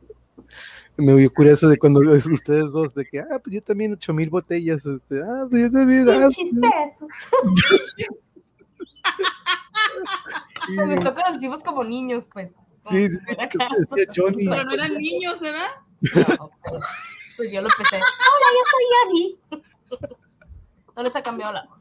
[0.98, 4.14] Me dio curioso de cuando es ustedes dos, de que, ah, pues yo también ocho
[4.14, 6.08] mil botellas, este, ah, pues yo también.
[6.08, 7.06] Ah, chistoso.
[10.68, 12.54] y- Me gustó que nos hicimos como niños, pues.
[12.88, 14.48] Sí, sí, decía Johnny.
[14.48, 15.68] Pero no eran niños, ¿verdad?
[16.38, 16.80] No, pero,
[17.36, 17.96] pues yo lo empecé.
[17.96, 19.38] Hola, yo soy Ani.
[20.96, 21.80] No les ha cambiado la voz.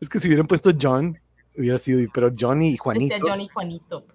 [0.00, 1.18] Es que si hubieran puesto John,
[1.56, 3.14] hubiera sido, pero Johnny y Juanito.
[3.14, 4.06] Decía Johnny Juanito.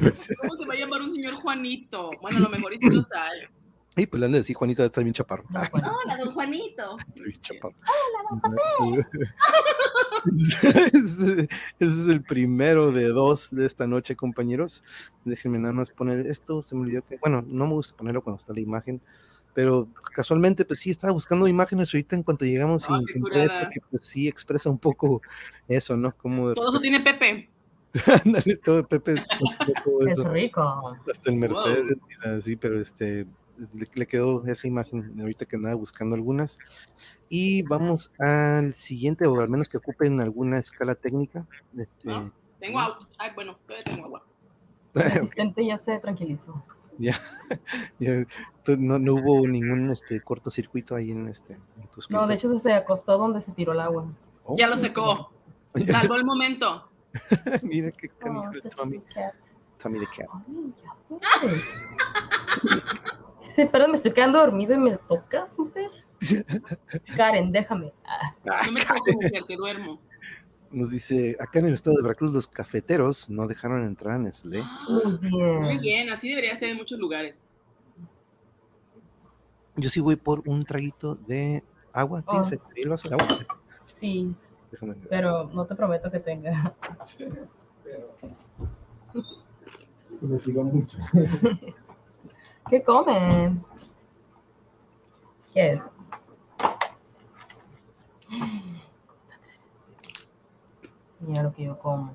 [0.00, 0.28] pues.
[0.40, 2.10] ¿Cómo se va a llamar un señor Juanito?
[2.20, 3.48] Bueno, a lo mejor y sí lo sabe.
[3.96, 5.44] Y pues le han de decir, Juanito está bien chaparro.
[5.50, 5.60] No.
[5.72, 6.96] Hola, don Juanito.
[7.08, 7.74] está bien chaparro.
[7.82, 9.08] Hola, don José.
[10.98, 14.84] ese, es el primero de dos de esta noche, compañeros.
[15.24, 16.62] Déjenme nada más poner esto.
[16.62, 19.00] Se me olvidó que, bueno, no me gusta ponerlo cuando está la imagen,
[19.54, 23.80] pero casualmente, pues sí, estaba buscando imágenes ahorita en cuanto llegamos y encontré esto que
[23.90, 25.20] pues sí expresa un poco
[25.66, 26.12] eso, ¿no?
[26.16, 27.48] Como de Todo eso tiene Pepe.
[28.24, 29.16] Ándale, todo Pepe,
[29.84, 30.96] todo Es eso, rico.
[31.10, 33.26] hasta el Mercedes, y así, pero este
[33.74, 36.58] le, le quedó esa imagen ahorita que andaba buscando algunas.
[37.28, 41.46] Y vamos al siguiente, o al menos que ocupen alguna escala técnica.
[41.76, 42.30] Este, Ah.
[42.58, 43.08] Tengo agua.
[43.18, 44.26] Ay, bueno, todavía tengo agua.
[44.94, 46.62] El asistente ya se tranquilizó.
[46.98, 47.16] ya,
[47.98, 52.48] Entonces, no, no hubo ningún este cortocircuito ahí en este en tu No, de hecho
[52.48, 54.04] se- se acostó donde se tiró el agua.
[54.44, 55.30] Oh, Ya lo secó.
[55.86, 56.90] Salvó el momento.
[57.62, 59.00] Mira qué Oh, canijo a Tommy.
[59.82, 60.28] Tommy the Cat.
[61.42, 61.62] Ay,
[62.66, 63.19] ya
[63.54, 65.90] Sí, pero me estoy quedando dormido y me tocas, mujer.
[67.16, 67.92] Karen, déjame.
[68.04, 70.00] Ah, No me toques, mujer, que duermo.
[70.70, 74.62] Nos dice, acá en el estado de Veracruz los cafeteros no dejaron entrar a Nestlé.
[74.88, 75.62] muy bien.
[75.62, 77.48] Muy bien, así debería ser en muchos lugares.
[79.76, 82.22] Yo sí voy por un traguito de agua.
[82.26, 82.30] Oh.
[82.42, 83.26] ¿Tienes ahí el vaso de agua?
[83.84, 84.32] Sí,
[84.70, 85.08] Déjame ver.
[85.08, 86.74] pero no te prometo que tenga.
[90.20, 90.98] Se me tiró mucho.
[92.70, 93.64] ¿Qué comen?
[95.52, 95.82] ¿Qué es?
[101.18, 102.12] Mira lo que yo como.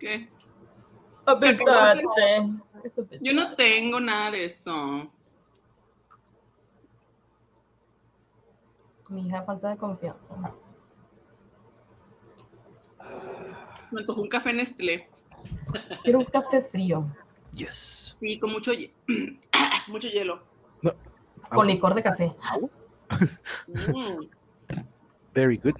[0.00, 0.28] ¿Qué?
[2.82, 5.08] Eso es Yo no tengo nada de eso.
[9.10, 10.34] Mi hija falta de confianza.
[13.92, 15.08] Me antojó un café Nestlé.
[16.02, 17.06] Quiero un café frío
[17.58, 18.16] Yes.
[18.20, 18.70] Sí, con mucho,
[19.88, 20.42] mucho hielo.
[21.50, 22.32] con licor de café.
[23.66, 24.28] Mm,
[25.34, 25.74] Very good.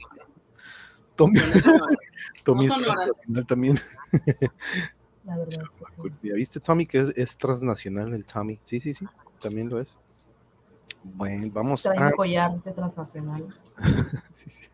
[1.14, 1.38] Tommy.
[2.44, 2.68] Tommy
[3.28, 3.78] No es también.
[5.24, 6.02] La verdad es que sí.
[6.22, 8.58] ¿Ya viste, Tommy, que es, es transnacional el Tommy?
[8.64, 9.06] Sí, sí, sí.
[9.40, 9.98] También lo es.
[11.04, 12.06] Bueno, vamos Trae a...
[12.06, 13.46] un collar de transnacional.
[14.32, 14.64] Sí, sí.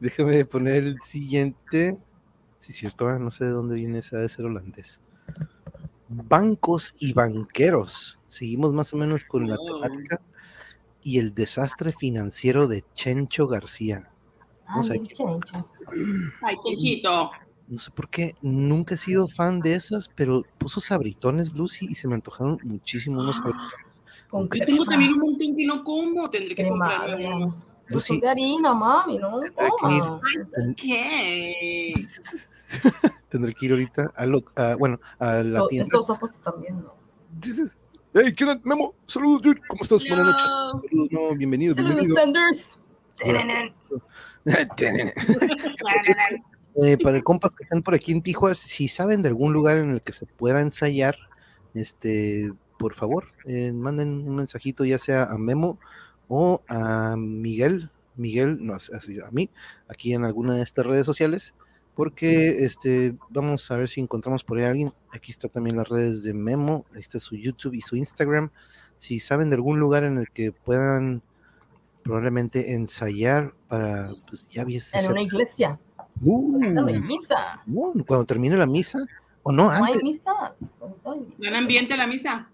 [0.00, 1.98] Déjame poner el siguiente.
[2.58, 5.00] Sí, cierto, ah, no sé de dónde viene ese, ha de ser holandés.
[6.08, 8.18] Bancos y banqueros.
[8.28, 10.20] Seguimos más o menos con la temática.
[11.02, 14.10] Y el desastre financiero de Chencho García.
[14.74, 15.68] No sé Ay, qué- chencho.
[16.42, 17.30] Ay, Chenchito.
[17.68, 21.94] No sé por qué, nunca he sido fan de esas, pero puso sabritones Lucy y
[21.94, 24.00] se me antojaron muchísimo unos sabritones.
[24.30, 26.28] Con Yo tengo también un montón que no como.
[26.30, 27.56] Tendré que comprarme uno.
[27.88, 30.00] Lucy, de harina, mami, no Tendré que ir.
[30.02, 30.20] coma.
[30.76, 31.94] ¿Qué?
[33.28, 35.84] tendré que ir ahorita a, lo- a- bueno, a la tienda.
[35.84, 36.94] Estos ojos también, ¿no?
[37.40, 37.76] Dices,
[38.14, 38.94] Hey, ¿qué onda, Memo?
[39.06, 39.60] Saludos, dude.
[39.68, 40.04] ¿Cómo estás?
[40.08, 40.48] Buenas noches.
[40.48, 42.22] Saludos, no, bienvenido, Saludos, bienvenido.
[42.22, 42.78] Sanders.
[46.82, 49.78] Eh, para el compas que están por aquí en Tijuana, si saben de algún lugar
[49.78, 51.16] en el que se pueda ensayar,
[51.74, 55.78] este, por favor, eh, manden un mensajito ya sea a Memo
[56.28, 59.50] o a Miguel, Miguel, no, así, a mí,
[59.88, 61.54] aquí en alguna de estas redes sociales,
[61.94, 64.92] porque este, vamos a ver si encontramos por ahí a alguien.
[65.12, 68.50] Aquí está también las redes de Memo, ahí está su YouTube y su Instagram.
[68.98, 71.22] Si saben de algún lugar en el que puedan
[72.02, 74.98] probablemente ensayar para, pues ya viese.
[74.98, 75.78] En una iglesia.
[76.20, 77.62] Uh, No misa.
[77.66, 79.04] bueno, cuando termine la misa,
[79.42, 80.02] o no, No hay antes.
[80.04, 80.34] misas.
[81.04, 81.38] hay misas.
[81.38, 82.48] Dan ambiente la misa.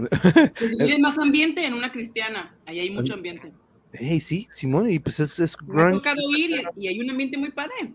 [0.00, 2.54] Pues si quieres más ambiente en una cristiana.
[2.66, 3.52] Ahí hay mucho ambiente.
[3.92, 5.98] Hey, sí, Simón, y pues es, es Me ha grunge.
[5.98, 7.94] tocado ir y, y hay un ambiente muy padre.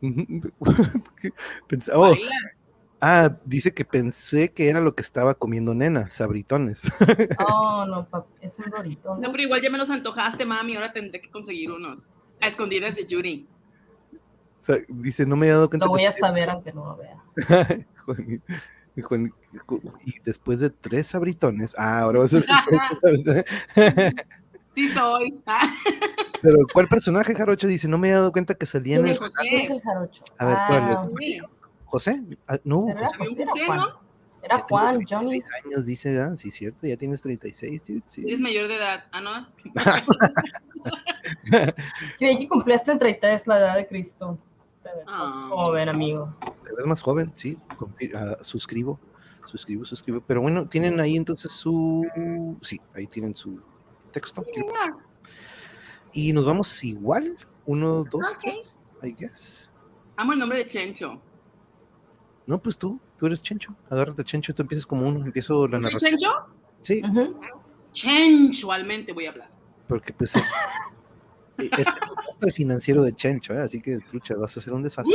[1.92, 2.14] Oh,
[3.00, 6.90] ah, dice que pensé que era lo que estaba comiendo nena, sabritones.
[7.38, 9.14] Oh, no, papi, es un dorito.
[9.14, 9.30] No, ¿no?
[9.30, 10.74] pero igual ya me los antojaste, mami.
[10.74, 12.12] Ahora tendré que conseguir unos.
[12.40, 13.46] A escondidas de Yuri.
[14.12, 15.86] O sea, dice, no me he dado cuenta.
[15.86, 17.86] Lo voy que a saber aunque no lo vea.
[18.96, 22.44] Y después de tres sabritones, ah, ahora va a ser.
[24.74, 25.42] Sí soy.
[26.42, 27.66] Pero, ¿cuál personaje, Jarocho?
[27.66, 29.16] Dice, no me he dado cuenta que salía en ¿Quién el.
[29.16, 29.48] es, José.
[29.64, 30.22] es el jarocho?
[30.38, 31.40] A ver, ¿cuál Ah, Mire,
[31.84, 33.78] José, ah, no, José, José, era Juan.
[33.78, 34.00] ¿no?
[34.42, 35.40] Era ya Juan, 36 Johnny.
[35.74, 38.22] años, dice, ah, sí, cierto, ya tienes 36, dude, sí.
[38.26, 39.04] Eres mayor de edad.
[39.12, 39.48] Ah, no.
[42.18, 44.38] Creí que cumplías 33 la edad de Cristo.
[44.92, 45.48] Te ves más Ah.
[45.50, 46.34] joven, amigo.
[46.64, 47.58] Te ves más joven, sí,
[48.14, 48.98] ah, suscribo,
[49.46, 52.06] suscribo, suscribo, pero bueno, tienen ahí entonces su,
[52.62, 53.60] sí, ahí tienen su
[54.12, 54.44] texto.
[56.12, 57.36] Y nos vamos igual,
[57.66, 58.38] uno, dos, Ok.
[58.42, 59.70] tres, I guess.
[60.16, 61.20] Amo el nombre de Chencho.
[62.46, 65.82] No, pues tú, tú eres Chencho, agárrate Chencho, tú empiezas como uno, empiezo la ¿Soy
[65.82, 66.10] narración.
[66.18, 66.32] Chencho?
[66.82, 67.40] Sí, Ujú.
[67.92, 69.50] Chenchualmente voy a hablar.
[69.88, 70.50] porque pues es,
[71.66, 73.60] es el desastre financiero de Chencho, ¿eh?
[73.60, 75.14] así que trucha, vas a hacer un desastre.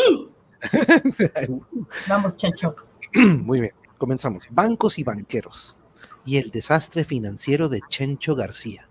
[2.08, 2.76] Vamos, Chencho.
[3.14, 4.48] Muy bien, comenzamos.
[4.52, 5.78] Bancos y banqueros
[6.26, 8.90] y el desastre financiero de Chencho García.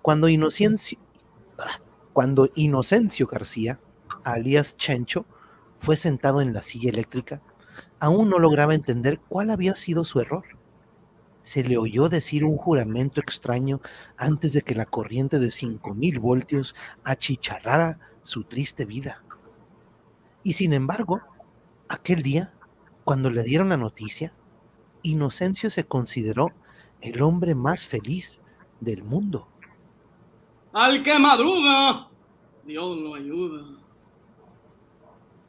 [0.00, 0.98] Cuando Inocencio,
[2.12, 3.80] cuando Inocencio García,
[4.24, 5.26] alias Chencho,
[5.78, 7.42] fue sentado en la silla eléctrica,
[8.00, 10.44] aún no lograba entender cuál había sido su error.
[11.48, 13.80] Se le oyó decir un juramento extraño
[14.18, 16.74] antes de que la corriente de 5000 voltios
[17.04, 19.24] achicharrara su triste vida.
[20.42, 21.22] Y sin embargo,
[21.88, 22.52] aquel día,
[23.02, 24.34] cuando le dieron la noticia,
[25.00, 26.52] Inocencio se consideró
[27.00, 28.42] el hombre más feliz
[28.80, 29.48] del mundo.
[30.74, 32.10] Al que madruga,
[32.66, 33.78] Dios lo ayuda.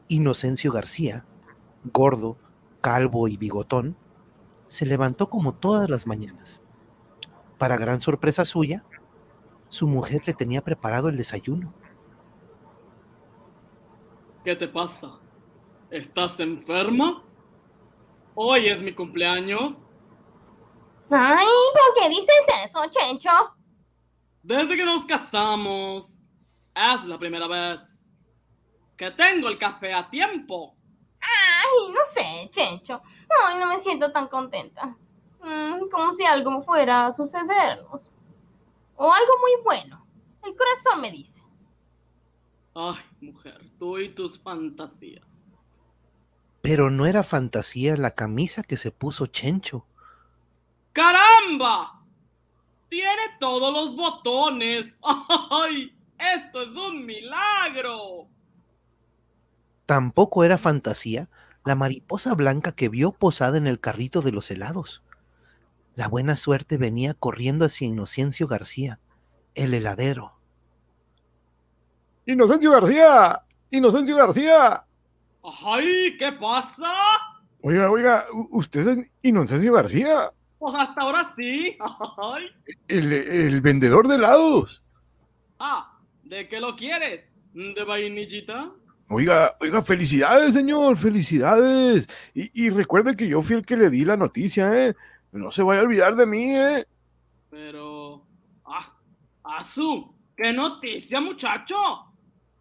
[0.08, 1.26] Inocencio García,
[1.92, 2.38] gordo,
[2.80, 3.98] calvo y bigotón,
[4.70, 6.62] se levantó como todas las mañanas.
[7.58, 8.86] Para gran sorpresa suya,
[9.68, 11.74] su mujer le tenía preparado el desayuno.
[14.46, 15.20] ¿Qué te pasa?
[15.90, 17.24] ¿Estás enferma?
[18.36, 19.86] Hoy es mi cumpleaños.
[21.10, 23.30] Ay, ¿por qué dices eso, Chencho?
[24.44, 26.08] Desde que nos casamos,
[26.76, 27.82] es la primera vez
[28.96, 30.79] que tengo el café a tiempo.
[31.70, 33.02] Ay, no sé, Chencho.
[33.44, 34.98] Ay, no me siento tan contenta.
[35.42, 38.12] Mm, como si algo fuera a sucedernos.
[38.96, 40.06] O algo muy bueno.
[40.44, 41.44] El corazón me dice.
[42.76, 45.52] Ay, mujer, tú y tus fantasías.
[46.62, 49.86] Pero no era fantasía la camisa que se puso Chencho.
[50.94, 52.04] ¡Caramba!
[52.90, 54.96] Tiene todos los botones.
[55.02, 55.96] ¡Ay!
[56.18, 58.28] ¡Esto es un milagro!
[59.86, 61.30] Tampoco era fantasía
[61.66, 65.04] la mariposa blanca que vio posada en el carrito de los helados.
[65.96, 69.00] La buena suerte venía corriendo hacia Inocencio García,
[69.56, 70.34] el heladero.
[72.26, 73.42] Inocencio García,
[73.72, 74.86] Inocencio García.
[75.66, 76.16] ¡Ay!
[76.18, 76.94] ¿Qué pasa?
[77.62, 81.78] Oiga, oiga, usted es Inocencio García, Pues hasta ahora sí.
[82.18, 82.46] ¡Ay!
[82.88, 84.84] el, el vendedor de helados.
[85.60, 87.28] Ah, ¿de qué lo quieres?
[87.54, 88.72] ¿De vainillita?
[89.10, 92.08] Oiga, oiga, felicidades, señor, felicidades.
[92.36, 94.96] Y, y recuerde que yo fui el que le di la noticia, ¿eh?
[95.32, 96.86] No se vaya a olvidar de mí, ¿eh?
[97.50, 98.24] Pero...
[98.66, 98.96] ¡Ah!
[99.44, 100.14] ¡Azu!
[100.38, 101.76] ¿Qué noticia, muchacho?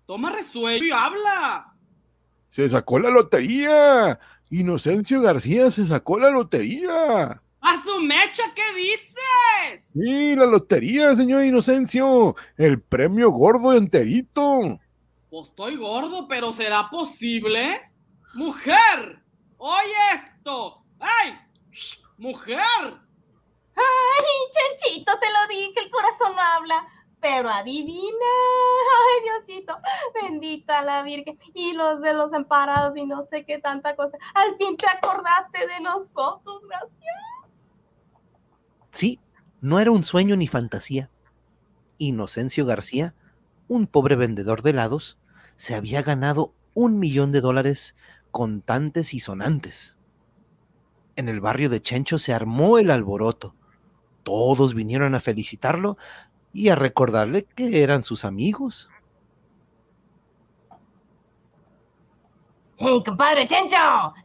[0.07, 1.74] Toma resuello y habla.
[2.51, 4.18] Se sacó la lotería.
[4.49, 7.42] Inocencio García se sacó la lotería.
[7.61, 9.90] ¡A su mecha, qué dices!
[9.92, 12.36] Sí, la lotería, señor Inocencio.
[12.57, 14.80] El premio gordo enterito.
[15.31, 17.93] Pues estoy gordo, pero ¿será posible?
[18.35, 19.22] ¡Mujer!
[19.59, 20.85] ¡Oye esto!
[20.99, 21.39] ¡Ay!
[22.16, 22.59] ¡Mujer!
[23.74, 26.89] Ay, Chenchito, te lo dije, el corazón no habla.
[27.20, 28.26] Pero adivina.
[29.01, 29.76] Ay, Diosito,
[30.14, 31.39] bendita la Virgen.
[31.53, 34.16] Y los de los emparados y no sé qué tanta cosa.
[34.35, 37.16] Al fin te acordaste de nosotros, gracias.
[38.91, 39.20] Sí,
[39.61, 41.11] no era un sueño ni fantasía.
[41.99, 43.14] Inocencio García,
[43.69, 45.19] un pobre vendedor de helados,
[45.57, 47.95] se había ganado un millón de dólares
[48.31, 49.97] contantes y sonantes.
[51.16, 53.55] En el barrio de Chencho se armó el alboroto.
[54.23, 55.97] Todos vinieron a felicitarlo
[56.53, 58.89] y a recordarle que eran sus amigos.
[62.77, 64.14] ¡Hey, compadre Chencho!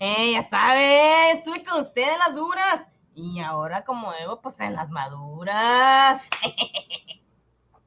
[0.00, 2.86] Eh, ya sabes, estuve con usted en las duras.
[3.14, 6.28] Y ahora, como Evo, pues en las maduras.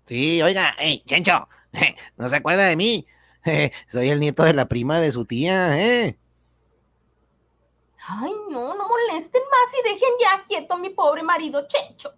[0.07, 1.49] Sí, oiga, hey, Chencho,
[2.17, 3.05] ¿no se acuerda de mí?
[3.87, 6.17] Soy el nieto de la prima de su tía, ¿eh?
[8.07, 12.13] Ay, no, no molesten más y dejen ya quieto a mi pobre marido Chencho.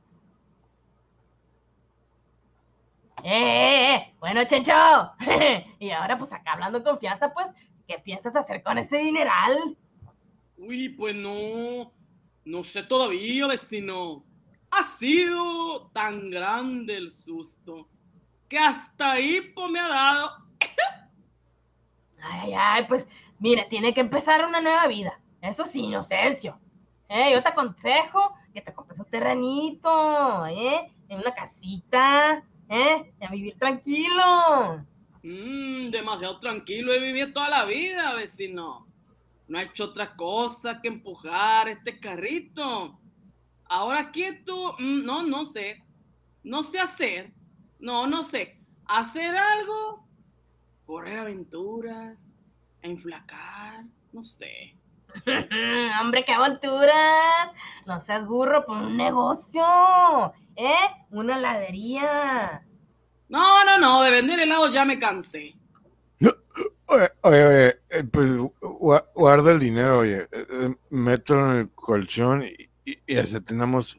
[3.23, 4.15] ¡Eh, eh, eh!
[4.19, 4.71] Bueno, Chencho.
[5.79, 7.47] y ahora, pues acá hablando de confianza, pues,
[7.87, 9.77] ¿qué piensas hacer con ese dineral?
[10.57, 11.91] Uy, pues no.
[12.45, 14.23] No sé todavía, vecino.
[14.79, 17.89] Ha sido tan grande el susto
[18.47, 20.31] que hasta hipo me ha dado.
[22.21, 23.05] Ay, Ay, ay, pues
[23.39, 25.19] mire, tiene que empezar una nueva vida.
[25.41, 26.57] Eso sí, Inocencio.
[27.09, 30.89] Eh, yo te aconsejo que te compres un terrenito, ¿eh?
[31.09, 33.13] En una casita, ¿eh?
[33.19, 34.85] Y a vivir tranquilo.
[35.23, 38.87] Mmm, demasiado tranquilo he vivido toda la vida, vecino.
[39.49, 42.98] No ha hecho otra cosa que empujar este carrito.
[43.69, 45.83] Ahora quieto, mm, no, no sé.
[46.43, 47.31] No sé hacer.
[47.79, 48.59] No, no sé.
[48.85, 50.07] Hacer algo,
[50.85, 52.17] correr aventuras,
[52.81, 54.75] enflacar, no sé.
[56.01, 57.51] Hombre, qué aventuras.
[57.85, 59.63] No seas burro por un negocio.
[60.55, 61.05] ¿Eh?
[61.11, 62.65] Una heladería.
[63.29, 65.55] No, no, no, de vender helado ya me cansé.
[66.87, 71.69] Oye, oye, oye, eh, pues gua- guarda el dinero, oye, eh, eh, mételo en el
[71.75, 72.68] colchón y,
[73.07, 73.97] y, y así tenemos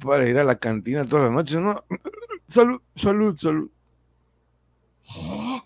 [0.00, 1.82] para ir a la cantina todas las noches, ¿no?
[2.46, 3.70] Salud, salud, salud.
[5.16, 5.62] ¿Eh?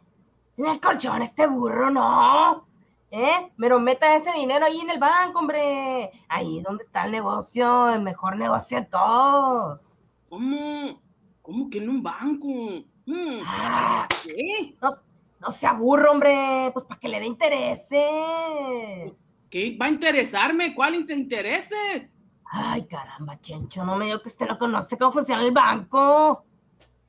[0.57, 2.66] El colchón, este burro, no.
[3.11, 3.53] ¿Eh?
[3.59, 6.11] Pero meta ese dinero ahí en el banco, hombre.
[6.29, 10.03] Ahí es donde está el negocio, el mejor negocio de todos.
[10.29, 11.01] ¿Cómo?
[11.43, 12.49] ¿Cómo que en un banco?
[13.07, 14.75] Mm, Ah, ¿Qué?
[14.81, 14.89] no,
[15.41, 16.70] no sea burro, hombre.
[16.73, 17.93] Pues para que le dé intereses.
[19.51, 20.75] ¿Qué va a interesarme?
[20.75, 22.11] ¿Cuáles intereses?
[22.55, 26.44] Ay, caramba, Chencho, no me digo que usted no conoce cómo funciona el banco.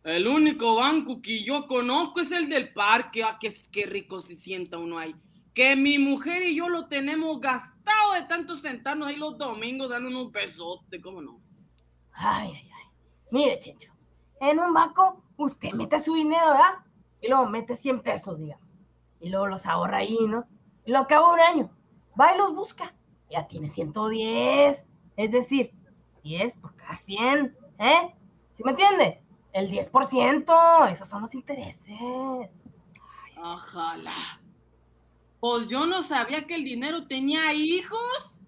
[0.02, 3.26] El único banco que yo conozco es el del parque.
[3.26, 5.14] Ah, qué, qué rico se sienta uno ahí.
[5.54, 10.08] Que mi mujer y yo lo tenemos gastado de tanto sentarnos ahí los domingos dando
[10.08, 11.42] unos besotes, ¿cómo no?
[12.14, 12.88] Ay, ay, ay.
[13.30, 13.92] Mire, Chencho,
[14.40, 16.86] en un banco usted mete su dinero, ¿verdad?
[17.22, 18.80] Y luego mete 100 pesos, digamos.
[19.20, 20.46] Y luego los ahorra ahí, ¿no?
[20.86, 21.70] Y luego acaba un año.
[22.18, 22.96] Va y los busca.
[23.30, 24.88] Ya tiene 110.
[25.16, 25.72] Es decir,
[26.24, 27.56] 10 por cada 100.
[27.80, 28.16] ¿Eh?
[28.54, 29.22] ¿Sí me entiende?
[29.52, 30.92] El 10%.
[30.92, 32.64] Esos son los intereses.
[33.38, 34.40] Ojalá.
[35.40, 38.42] Pues yo no sabía que el dinero tenía hijos.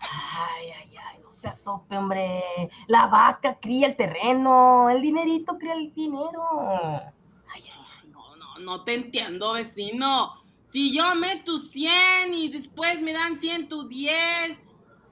[0.00, 2.42] Ay, ay, ay, no se asope, hombre.
[2.86, 4.88] La vaca cría el terreno.
[4.88, 6.42] El dinerito cría el dinero.
[7.46, 10.32] Ay, ay, No, no, no te entiendo, vecino.
[10.64, 14.62] Si yo meto 100 y después me dan 110,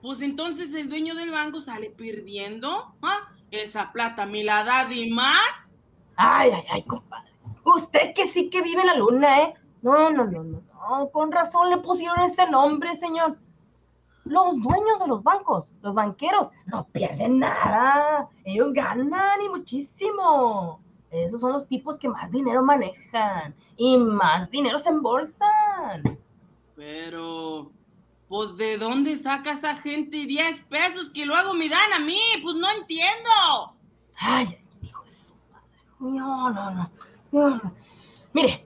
[0.03, 2.95] pues entonces el dueño del banco sale perdiendo.
[3.03, 3.33] ¿Ah?
[3.51, 5.71] Esa plata me la da de más.
[6.17, 7.33] Ay, ay, ay, compadre.
[7.65, 9.55] Usted que sí que vive en la luna, ¿eh?
[9.83, 11.11] No, no, no, no, no.
[11.11, 13.39] Con razón le pusieron ese nombre, señor.
[14.25, 18.29] Los dueños de los bancos, los banqueros, no pierden nada.
[18.45, 20.81] Ellos ganan y muchísimo.
[21.11, 26.19] Esos son los tipos que más dinero manejan y más dinero se embolsan.
[26.77, 27.71] Pero,
[28.29, 32.21] pues, ¿de dónde saca esa gente 10 pesos que luego me dan a mí?
[32.43, 33.75] Pues no entiendo.
[34.19, 35.69] Ay, hijo de su madre.
[35.99, 36.91] No, no,
[37.33, 37.73] no.
[38.33, 38.65] Mire,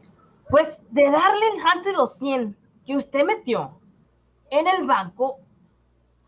[0.50, 3.78] pues de darle antes los 100 que usted metió
[4.50, 5.38] en el banco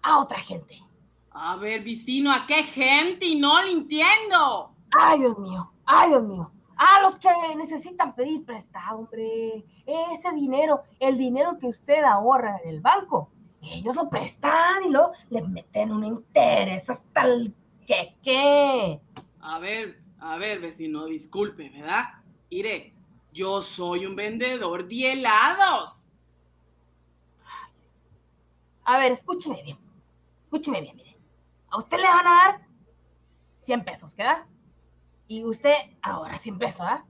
[0.02, 0.80] a otra gente.
[1.30, 3.26] A ver, vecino, ¿a qué gente?
[3.26, 4.70] Y no lo entiendo.
[4.96, 6.50] Ay, Dios mío, ay, Dios mío.
[6.76, 9.64] A los que necesitan pedir prestado, hombre.
[9.86, 13.30] Ese dinero, el dinero que usted ahorra en el banco,
[13.62, 17.54] ellos lo prestan y luego le meten un interés hasta el
[17.86, 19.00] queque.
[19.40, 22.04] A ver, a ver, vecino, disculpe, ¿verdad?
[22.50, 22.94] Mire,
[23.32, 26.00] yo soy un vendedor de helados.
[28.84, 29.78] A ver, escúcheme bien.
[30.44, 31.16] Escúcheme bien, mire.
[31.70, 32.60] A usted le van a dar
[33.50, 34.46] 100 pesos, ¿queda?
[35.26, 37.04] Y usted ahora 100 pesos, ¿ah?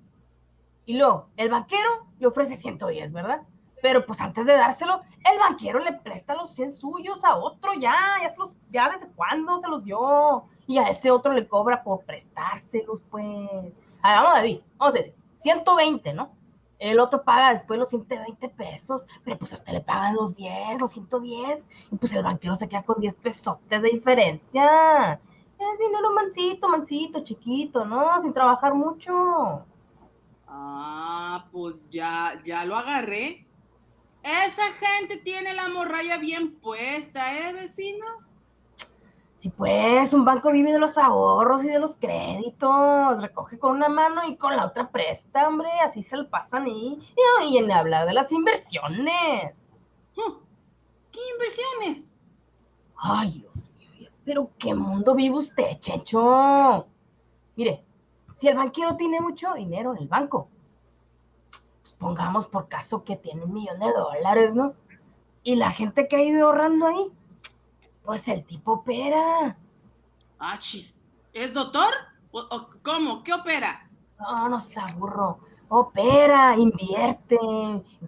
[0.87, 3.43] Y luego, el banquero le ofrece 110, ¿verdad?
[3.83, 7.97] Pero pues antes de dárselo, el banquero le presta los 100 suyos a otro ya,
[8.23, 10.45] ya, se los, ya desde cuándo se los dio.
[10.67, 13.79] Y a ese otro le cobra por prestárselos, pues.
[14.03, 16.33] A ver, vamos decir, vamos a decir, 120, ¿no?
[16.79, 20.81] El otro paga después los 120 pesos, pero pues a usted le pagan los 10,
[20.81, 25.21] los 110, y pues el banquero se queda con 10 pesotes de diferencia.
[25.73, 28.21] Es dinero mansito, mansito, chiquito, ¿no?
[28.21, 29.65] Sin trabajar mucho.
[30.47, 33.47] Ah, pues ya, ya lo agarré.
[34.23, 38.07] Esa gente tiene la morralla bien puesta, ¿eh, vecino?
[39.37, 43.21] Sí, pues, un banco vive de los ahorros y de los créditos.
[43.21, 45.69] Recoge con una mano y con la otra presta, hombre.
[45.85, 46.99] Así se lo pasan ahí.
[47.43, 49.69] Y, y en hablar de las inversiones.
[51.13, 52.11] ¿Qué inversiones?
[52.97, 53.71] Ay, Dios.
[54.25, 56.87] Pero qué mundo vive usted, Checho.
[57.57, 57.85] Mire,
[58.37, 60.49] si el banquero tiene mucho dinero en el banco,
[61.83, 64.75] pues pongamos por caso que tiene un millón de dólares, ¿no?
[65.43, 67.13] Y la gente que ha ido ahorrando ahí,
[68.05, 69.57] pues el tipo opera.
[70.39, 70.59] Ah.
[71.33, 71.93] ¿Es doctor?
[72.33, 73.23] ¿O, o cómo?
[73.23, 73.91] ¿Qué opera?
[74.19, 75.41] No, no se aburro.
[75.69, 77.39] Opera, invierte,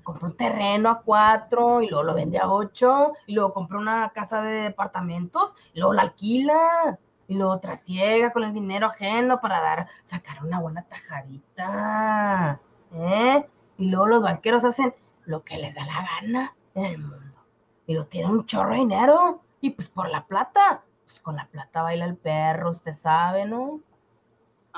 [0.03, 4.11] compra un terreno a cuatro y luego lo vende a ocho y luego compra una
[4.11, 6.99] casa de departamentos y luego la alquila
[7.29, 12.61] y luego trasiega con el dinero ajeno para dar, sacar una buena tajadita,
[12.93, 13.47] ¿eh?
[13.79, 14.95] Y luego los banqueros hacen
[15.25, 17.37] lo que les da la gana en el mundo
[17.87, 21.47] y lo tienen un chorro de dinero y pues por la plata, pues con la
[21.49, 23.81] plata baila el perro, usted sabe, ¿no?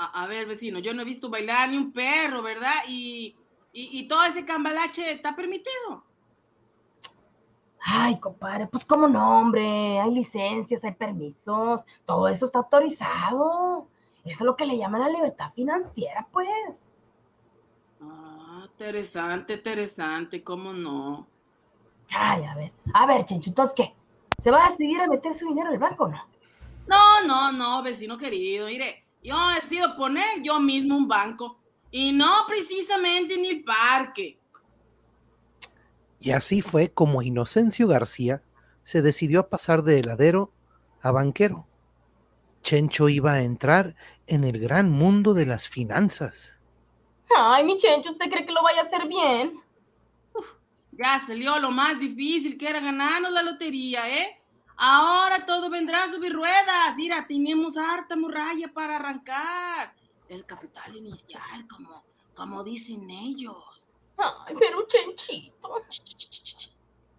[0.01, 2.85] A, a ver, vecino, yo no he visto bailar ni un perro, ¿verdad?
[2.87, 3.35] Y,
[3.73, 6.05] y, y todo ese cambalache está permitido.
[7.81, 13.89] Ay, compadre, pues cómo no, hombre, hay licencias, hay permisos, todo eso está autorizado.
[14.23, 16.93] Eso es lo que le llaman la libertad financiera, pues.
[18.01, 21.27] Ah, interesante, interesante, ¿cómo no?
[22.09, 23.93] Ay, a ver, a ver, Chencho, entonces, ¿qué?
[24.37, 26.25] ¿Se va a decidir a meter su dinero en el banco o no?
[26.87, 31.59] No, no, no, vecino querido, mire, yo decido poner yo mismo un banco
[31.91, 34.39] y no precisamente en el parque.
[36.19, 38.43] Y así fue como Inocencio García
[38.83, 40.51] se decidió a pasar de heladero
[41.01, 41.67] a banquero.
[42.61, 43.95] Chencho iba a entrar
[44.27, 46.59] en el gran mundo de las finanzas.
[47.35, 49.61] Ay, mi Chencho, ¿usted cree que lo vaya a hacer bien?
[50.91, 54.38] Ya salió lo más difícil que era ganarnos la lotería, ¿eh?
[54.81, 56.95] Ahora todo vendrá a subir ruedas.
[56.95, 59.93] Mira, tenemos harta muralla para arrancar.
[60.29, 63.93] El capital inicial, como, como dicen ellos.
[64.15, 65.83] Ay, pero Chenchito.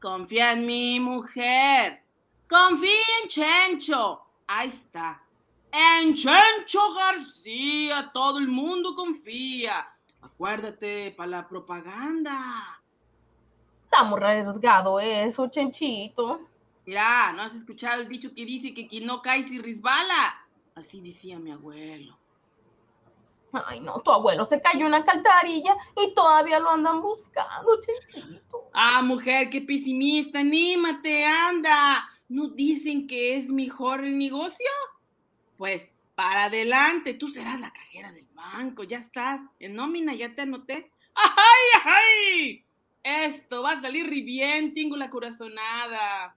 [0.00, 2.02] Confía en mi mujer.
[2.48, 4.22] Confía en Chencho.
[4.46, 5.22] Ahí está.
[5.70, 8.10] En Chencho García.
[8.14, 9.86] Todo el mundo confía.
[10.22, 12.80] Acuérdate para la propaganda.
[13.84, 16.49] Está muy arriesgado eso, Chenchito.
[16.86, 20.46] Mira, ¿no has escuchado el dicho que dice que quien no cae se resbala?
[20.74, 22.18] Así decía mi abuelo.
[23.52, 28.70] Ay, no, tu abuelo se cayó en una alcantarilla y todavía lo andan buscando, Chenchito.
[28.72, 32.08] Ah, mujer, qué pesimista, anímate, anda.
[32.28, 34.68] ¿No dicen que es mejor el negocio?
[35.56, 40.42] Pues, para adelante, tú serás la cajera del banco, ya estás, en nómina, ya te
[40.42, 40.92] anoté.
[41.14, 42.64] ¡Ay, ay!
[43.02, 46.36] Esto va a salir bien, tengo la corazonada.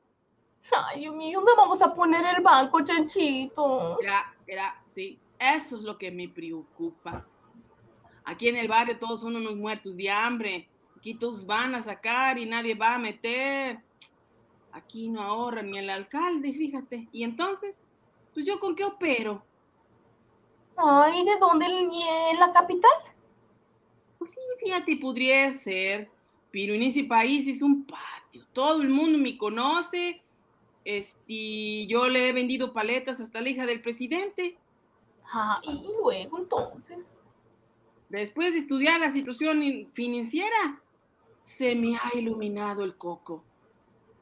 [0.87, 3.99] Ay, Dios mío, ¿dónde vamos a poner el banco, Chenchito?
[4.01, 7.25] Era, era, sí, eso es lo que me preocupa.
[8.25, 10.69] Aquí en el barrio todos son unos muertos de hambre.
[10.97, 13.79] Aquí todos van a sacar y nadie va a meter.
[14.71, 17.07] Aquí no ahorra ni el alcalde, fíjate.
[17.11, 17.81] Y entonces,
[18.33, 19.43] pues yo con qué opero.
[20.77, 21.65] Ay, ¿de dónde?
[21.65, 22.91] ¿En la capital?
[24.17, 26.09] Pues sí, fíjate, podría ser.
[26.51, 28.45] Pero en ese país es un patio.
[28.53, 30.23] Todo el mundo me conoce.
[30.85, 34.57] Este, yo le he vendido paletas hasta la hija del presidente.
[35.31, 37.13] Ah, y luego entonces.
[38.09, 40.81] Después de estudiar la situación financiera,
[41.39, 43.43] se me ha iluminado el coco.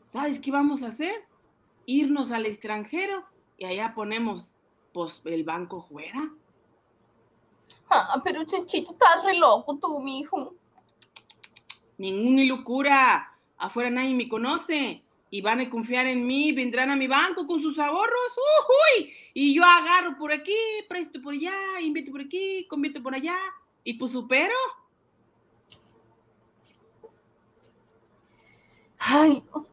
[0.06, 1.26] ¿Sabes qué vamos a hacer?
[1.86, 3.26] Irnos al extranjero
[3.58, 4.52] y allá ponemos
[4.94, 6.32] pues, el banco fuera.
[7.90, 10.54] Ah, pero Chenchito, estás re loco tú, mijo.
[11.98, 13.38] Ninguna locura.
[13.58, 15.04] Afuera nadie me conoce.
[15.34, 18.38] Y van a confiar en mí, vendrán a mi banco con sus ahorros.
[18.98, 19.14] ¡Uy!
[19.34, 20.54] Y yo agarro por aquí,
[20.90, 23.38] presto por allá, invito por aquí, convierto por allá.
[23.86, 24.54] Y pues supero.
[29.00, 29.66] Ay, no.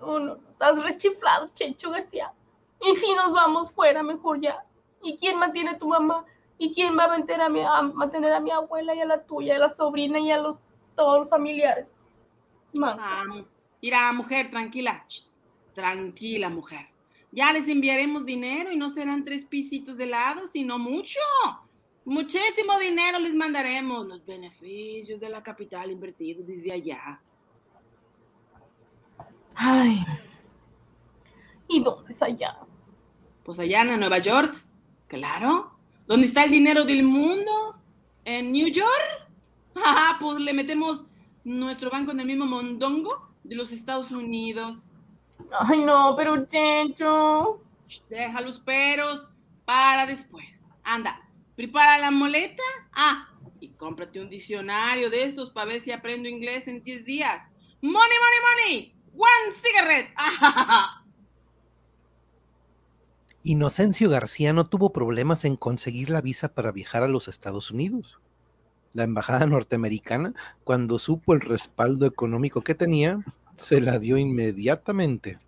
[0.00, 0.38] No, no.
[0.52, 2.32] Estás rechiflado, Chencho García.
[2.80, 4.64] ¿Y si nos vamos fuera mejor ya?
[5.02, 6.24] ¿Y quién mantiene a tu mamá?
[6.56, 9.22] ¿Y quién va a mantener a mi, a mantener a mi abuela y a la
[9.24, 10.56] tuya, a la sobrina y a los
[10.94, 11.94] todos los familiares?
[12.78, 13.46] Mancos.
[13.82, 15.04] Mira, mujer, tranquila.
[15.08, 15.30] Shh,
[15.74, 16.86] tranquila, mujer.
[17.32, 21.20] Ya les enviaremos dinero y no serán tres pisitos de helado, sino mucho.
[22.04, 24.06] Muchísimo dinero les mandaremos.
[24.06, 27.20] Los beneficios de la capital invertidos desde allá.
[29.54, 30.04] Ay.
[31.68, 32.58] ¿Y dónde es allá?
[33.44, 34.50] Pues allá en Nueva York,
[35.06, 35.72] claro.
[36.06, 37.76] ¿Dónde está el dinero del mundo?
[38.24, 38.88] ¿En New York?
[39.82, 41.06] Ah, pues le metemos
[41.44, 44.86] nuestro banco en el mismo mondongo de los Estados Unidos.
[45.50, 47.60] Ay, no, pero Chencho.
[48.08, 49.28] Deja los peros
[49.64, 50.68] para después.
[50.84, 51.20] Anda,
[51.56, 52.62] prepara la moleta.
[52.92, 53.28] Ah,
[53.60, 57.50] y cómprate un diccionario de esos para ver si aprendo inglés en 10 días.
[57.82, 58.94] Money, money, money.
[59.14, 60.14] One cigarette.
[63.42, 68.20] Inocencio García no tuvo problemas en conseguir la visa para viajar a los Estados Unidos.
[68.92, 70.34] La embajada norteamericana,
[70.64, 73.20] cuando supo el respaldo económico que tenía,
[73.56, 75.38] se la dio inmediatamente.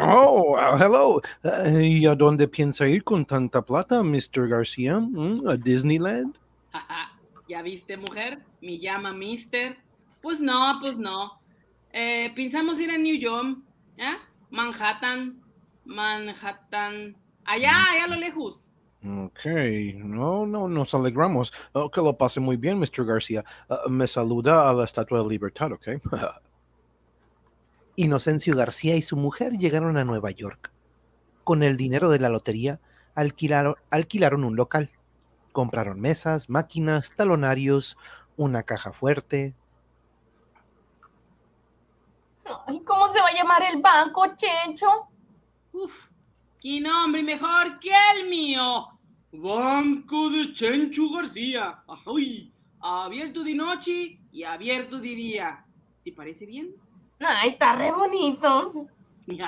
[0.00, 1.20] Oh, hello.
[1.44, 4.48] Uh, ¿Y a dónde piensa ir con tanta plata, Mr.
[4.48, 4.98] García?
[4.98, 5.48] ¿Mm?
[5.48, 6.36] ¿A Disneyland?
[7.48, 8.38] ¿Ya viste, mujer?
[8.62, 9.76] Me llama Mister.
[10.22, 11.40] Pues no, pues no.
[11.92, 13.58] Eh, pensamos ir a New York,
[13.98, 14.16] ¿eh?
[14.50, 15.42] Manhattan,
[15.84, 18.66] Manhattan, allá, allá a lo lejos.
[19.04, 19.46] Ok,
[19.96, 21.52] no, no, nos alegramos.
[21.72, 23.04] Oh, que lo pase muy bien, Mr.
[23.04, 23.44] García.
[23.68, 25.88] Uh, me saluda a la Estatua de Libertad, ¿ok?
[27.96, 30.72] Inocencio García y su mujer llegaron a Nueva York.
[31.42, 32.78] Con el dinero de la lotería,
[33.16, 34.90] alquilaron, alquilaron un local.
[35.50, 37.98] Compraron mesas, máquinas, talonarios,
[38.36, 39.56] una caja fuerte.
[42.66, 45.08] Ay, ¿cómo se va a llamar el banco, Chencho?
[45.72, 46.08] Uf,
[46.60, 48.91] qué nombre mejor que el mío.
[49.32, 51.82] Banco de Chencho García.
[52.06, 55.64] Ay, abierto de noche y abierto de día.
[56.04, 56.74] ¿Te parece bien?
[57.18, 58.88] Ay, está re bonito.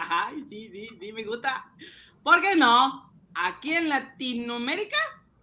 [0.09, 1.71] Ay, sí, sí, sí, me gusta.
[2.23, 3.13] ¿Por qué no?
[3.35, 4.97] Aquí en Latinoamérica,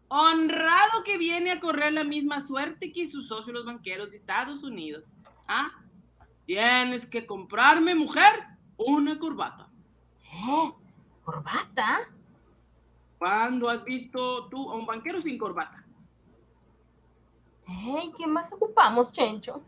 [0.08, 4.64] honrado que viene a correr la misma suerte que sus socios los banqueros de Estados
[4.64, 5.14] Unidos.
[5.48, 5.72] ¿Ah?
[6.48, 9.70] Tienes que comprarme, mujer, una corbata.
[10.24, 10.72] ¿Eh?
[11.24, 12.10] ¿Corbata?
[13.22, 15.86] ¿Cuándo has visto tú a un banquero sin corbata?
[17.68, 19.62] Hey, ¿qué más ocupamos, Chencho?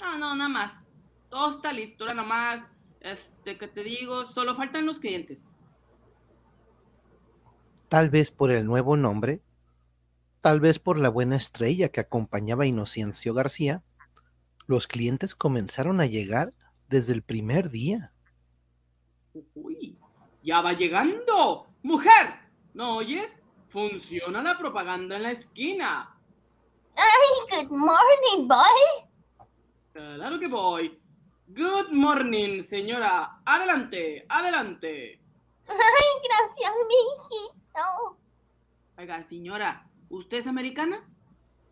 [0.00, 0.88] No, no, nada más.
[1.28, 2.66] Todo está listo, nada más.
[3.00, 5.44] Este, que te digo, solo faltan los clientes.
[7.88, 9.42] Tal vez por el nuevo nombre,
[10.40, 13.82] tal vez por la buena estrella que acompañaba a Inocencio García,
[14.66, 16.54] los clientes comenzaron a llegar
[16.88, 18.14] desde el primer día.
[19.54, 19.98] Uy,
[20.42, 21.66] ya va llegando.
[21.82, 22.45] Mujer,
[22.76, 23.38] ¿no oyes?
[23.68, 26.14] Funciona la propaganda en la esquina.
[26.94, 29.48] Ay, good morning, boy.
[29.92, 31.00] Claro que voy.
[31.48, 33.40] Good morning, señora.
[33.46, 35.22] Adelante, adelante.
[35.68, 38.18] Ay, gracias, mi hijito.
[38.98, 41.02] Oiga, señora, ¿usted es americana?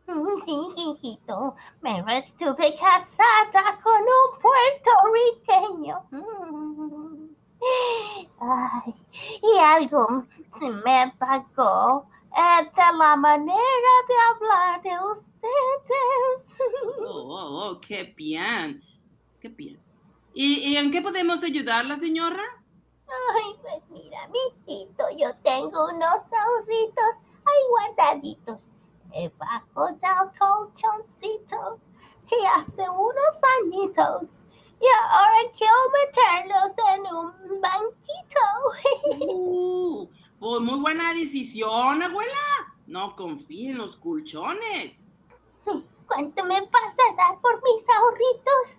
[0.07, 6.09] Mm, Sí, hijito, pero estuve casada con un puertorriqueño.
[8.41, 8.95] Ay,
[9.43, 10.25] y algo
[10.59, 16.59] se me pagó eh, de la manera de hablar de ustedes.
[17.07, 18.83] Oh, oh, oh, qué bien.
[19.41, 19.81] Qué bien.
[20.33, 22.43] ¿Y, y en qué podemos ayudarla, señora?
[23.07, 28.67] Ay, pues mira, mijito, yo tengo unos ahorritos ahí guardaditos
[29.13, 31.79] debajo del colchoncito
[32.31, 34.44] y hace unos añitos.
[34.85, 39.25] Y ahora quiero meterlos en un banquito.
[39.33, 40.09] Uh,
[40.39, 42.75] pues muy buena decisión, abuela.
[42.87, 45.07] No confíe en los colchones.
[45.65, 48.77] ¿Cuánto me vas a dar por mis ahorritos?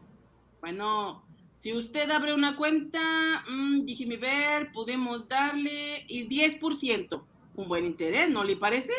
[0.61, 1.23] Bueno,
[1.55, 7.25] si usted abre una cuenta, mm, déjeme ver, podemos darle el 10%.
[7.55, 8.93] Un buen interés, ¿no le parece?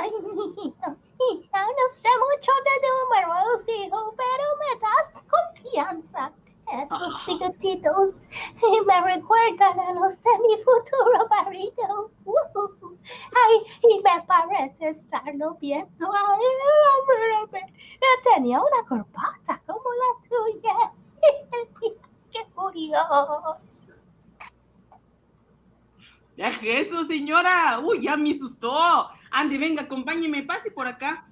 [0.00, 0.96] Ay, mijito,
[1.30, 6.32] y ya no sé mucho de números, hijo, pero me das confianza.
[6.72, 12.10] Esos bigotitos eh, me recuerdan a los de mi futuro marido.
[12.24, 12.96] Uh,
[13.46, 16.12] ay, y me parece estarlo viendo.
[16.12, 16.40] Ay,
[17.42, 17.60] hombre,
[18.00, 20.92] no tenía una corbata como la tuya.
[22.30, 23.58] ¡Qué curioso!
[26.36, 27.80] Deje eso, señora.
[27.80, 29.10] Uy, ya me asustó.
[29.32, 31.26] Andy, venga, acompáñeme, pase por acá.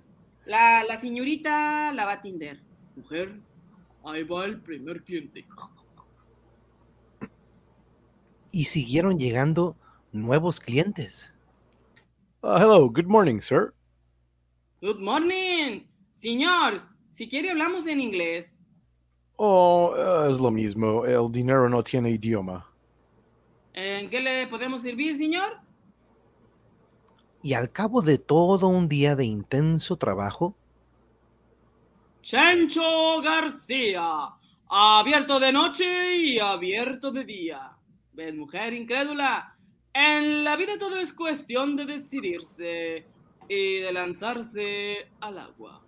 [0.47, 2.61] La, la señorita la va a atender.
[2.97, 3.39] Mujer,
[4.05, 5.47] ahí va el primer cliente.
[8.53, 9.77] Y siguieron llegando
[10.13, 11.35] nuevos clientes.
[12.43, 13.75] Uh, hello, good morning, sir.
[14.81, 15.83] Good morning.
[16.09, 18.59] Señor, si quiere hablamos en inglés.
[19.37, 21.05] Oh, uh, es lo mismo.
[21.05, 22.67] El dinero no tiene idioma.
[23.75, 25.61] ¿En qué le podemos servir, señor?
[27.43, 30.55] Y al cabo de todo un día de intenso trabajo,
[32.23, 34.29] Chencho García,
[34.69, 37.73] abierto de noche y abierto de día.
[38.13, 39.57] ¿Ves, mujer incrédula?
[39.93, 43.07] En la vida todo es cuestión de decidirse
[43.49, 45.83] y de lanzarse al agua.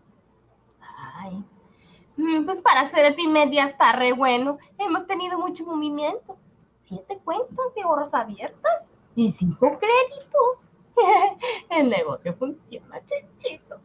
[1.21, 1.45] Ay,
[2.17, 4.59] mm, pues para ser el primer día está re bueno.
[4.79, 6.39] Hemos tenido mucho movimiento.
[6.83, 10.69] Siete cuentas de ahorros abiertas y cinco créditos.
[11.71, 13.81] El negocio funciona, chenchito.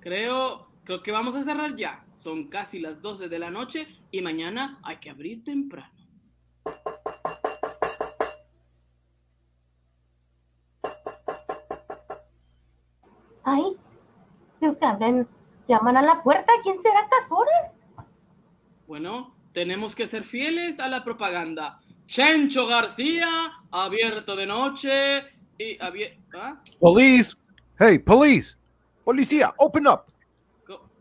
[0.00, 2.04] Creo, creo que vamos a cerrar ya.
[2.12, 5.92] Son casi las 12 de la noche y mañana hay que abrir temprano.
[13.42, 13.76] Ay,
[14.58, 15.28] creo que abren,
[15.68, 16.52] llaman a la puerta.
[16.62, 17.78] ¿Quién será a estas horas?
[18.88, 21.80] Bueno, tenemos que ser fieles a la propaganda.
[22.06, 26.38] Chencho García, abierto de noche y abierto...
[26.80, 27.34] Police!
[27.78, 28.56] Hey, police!
[29.04, 30.00] Policía, open up.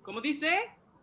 [0.02, 0.50] ¿Cómo dice?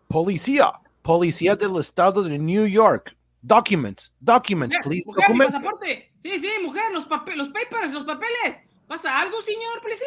[0.09, 0.73] Policía,
[1.03, 3.17] policía del estado de New York.
[3.45, 5.09] Documents, documents, Mujer, please.
[5.09, 6.13] mujer, pasaporte.
[6.19, 8.61] Sí, sí, mujer, los, pape- los papers, los papeles.
[8.87, 10.07] ¿Pasa algo, señor policía?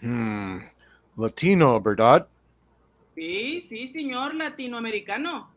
[0.00, 0.58] Hmm,
[1.16, 2.26] Latino, ¿verdad?
[3.14, 5.54] Sí, sí, señor latinoamericano.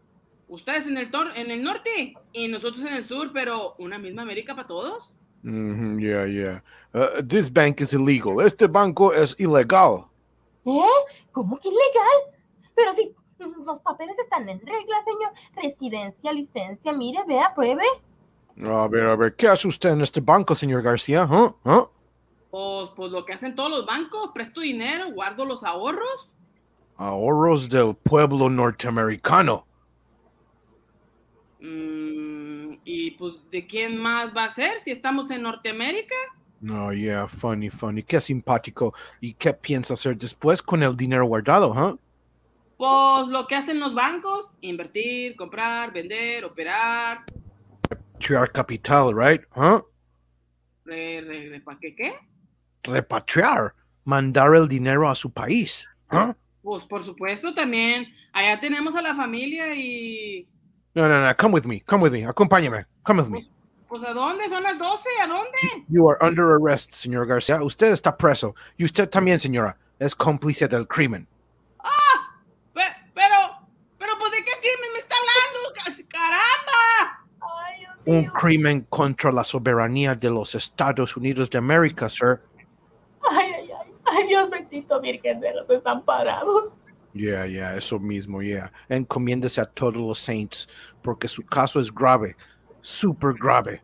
[0.47, 4.22] Ustedes en el, tor- en el norte y nosotros en el sur, pero una misma
[4.22, 5.11] América para todos.
[5.43, 6.61] Mhm, yeah, yeah.
[6.93, 8.41] Uh, this bank is illegal.
[8.41, 10.05] Este banco es ilegal.
[10.65, 10.81] ¿Eh?
[11.31, 12.35] ¿Cómo que ilegal?
[12.75, 13.15] Pero si
[13.65, 15.31] los papeles están en regla, señor.
[15.55, 17.85] Residencia, licencia, mire, vea, pruebe.
[18.61, 21.27] A ver, a ver, ¿qué hace usted en este banco, señor García?
[21.29, 21.55] ¿Ah?
[21.63, 21.87] ¿Ah?
[22.51, 26.31] Pues, pues lo que hacen todos los bancos, presto dinero, guardo los ahorros.
[26.97, 29.65] Ahorros del pueblo norteamericano.
[31.61, 31.98] Mm,
[32.91, 36.15] y pues, ¿de quién más va a ser si estamos en Norteamérica?
[36.59, 38.01] No, yeah, funny, funny.
[38.01, 38.93] Qué simpático.
[39.21, 41.99] ¿Y qué piensa hacer después con el dinero guardado, huh?
[42.77, 47.25] Pues lo que hacen los bancos, invertir, comprar, vender, operar,
[47.89, 49.41] Repatriar capital, right?
[49.55, 49.83] Huh?
[50.85, 52.13] re, re, re- ¿pa' qué qué?
[52.83, 53.75] Repatriar.
[54.03, 55.87] Mandar el dinero a su país.
[56.11, 56.33] Huh?
[56.63, 60.47] Pues por supuesto también, allá tenemos a la familia y...
[60.99, 61.33] No, no, no.
[61.37, 61.79] Come with me.
[61.85, 62.25] Come with me.
[62.25, 62.85] Acompáñame.
[63.03, 63.49] Come with me.
[63.87, 64.49] Pues ¿a dónde?
[64.49, 65.85] Son las 12, ¿a dónde?
[65.87, 67.63] You are under arrest, señor García.
[67.63, 68.53] Usted está preso.
[68.77, 69.77] Y usted también, señora.
[69.97, 71.25] Es cómplice del crimen.
[72.73, 72.81] Pe-
[73.13, 73.35] Pero,
[73.97, 75.73] pero pues ¿de qué crimen me está hablando?
[75.73, 77.25] Ca- ¡Caramba!
[77.41, 82.41] Ay, Un crimen contra la soberanía de los Estados Unidos de América, sir.
[83.31, 83.93] Ay, ay, ay.
[84.05, 86.73] Ay, Dios bendito, Virgen de los Desamparados.
[87.14, 88.72] Yeah, yeah, eso mismo, yeah.
[88.88, 90.68] Encomiéndese a todos los saints,
[91.01, 92.36] porque su caso es grave,
[92.82, 93.84] súper grave.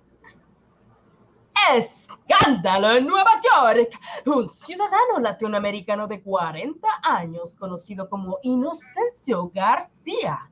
[1.74, 4.00] Escándalo en Nueva York.
[4.26, 10.50] Un ciudadano latinoamericano de 40 años, conocido como Inocencio García,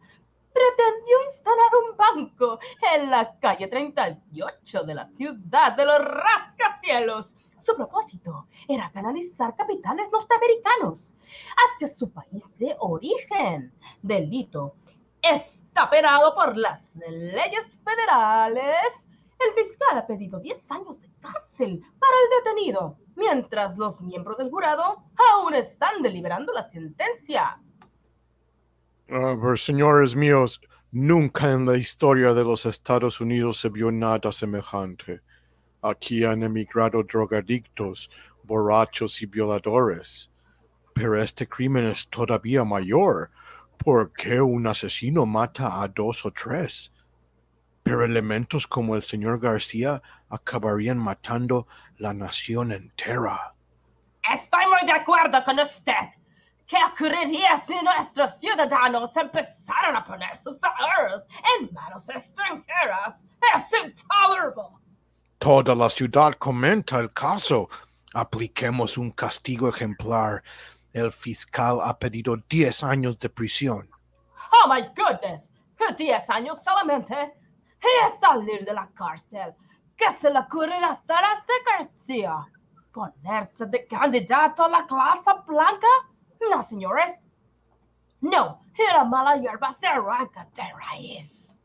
[0.54, 2.60] pretendió instalar un banco
[2.96, 7.36] en la calle 38 de la ciudad de los rascacielos.
[7.64, 11.16] Su propósito era canalizar capitales norteamericanos
[11.56, 13.74] hacia su país de origen.
[14.02, 14.76] Delito
[15.22, 19.08] está penado por las leyes federales.
[19.40, 24.50] El fiscal ha pedido 10 años de cárcel para el detenido, mientras los miembros del
[24.50, 25.02] jurado
[25.32, 27.62] aún están deliberando la sentencia.
[29.08, 30.60] A ver, señores míos,
[30.92, 35.22] nunca en la historia de los Estados Unidos se vio nada semejante.
[35.84, 38.10] Aquí han emigrado drogadictos,
[38.44, 40.32] borrachos y violadores.
[40.94, 43.32] Pero este crimen es todavía mayor.
[43.78, 46.94] ¿Por qué un asesino mata a dos o tres?
[47.84, 51.68] Pero elementos como el señor García acabarían matando
[51.98, 53.54] la nación entera.
[54.34, 56.08] Estoy muy de acuerdo con usted.
[56.66, 61.26] ¿Qué ocurriría si nuestros ciudadanos empezaran a poner sus ahorros
[61.60, 63.26] en manos extranjeras?
[63.54, 64.83] Es intolerable.
[65.44, 67.68] Toda la ciudad comenta el caso.
[68.14, 70.42] Apliquemos un castigo ejemplar.
[70.94, 73.90] El fiscal ha pedido 10 años de prisión.
[74.54, 75.52] Oh my goodness.
[75.98, 77.34] 10 años solamente.
[77.82, 79.54] Y salir de la cárcel.
[79.98, 82.38] ¿Qué se le ocurrirá a ese García?
[82.94, 85.88] ¿Ponerse de candidato a la clase blanca?
[86.50, 87.22] No, señores.
[88.22, 88.62] No,
[88.94, 91.60] la mala hierba se arranca de raíz.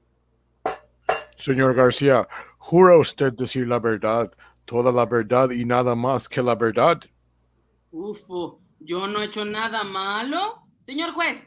[1.36, 2.26] Señor García,
[2.58, 4.30] ¿jura usted decir la verdad,
[4.64, 7.00] toda la verdad y nada más que la verdad?
[7.90, 10.62] Ufo, yo no he hecho nada malo.
[10.82, 11.42] Señor juez,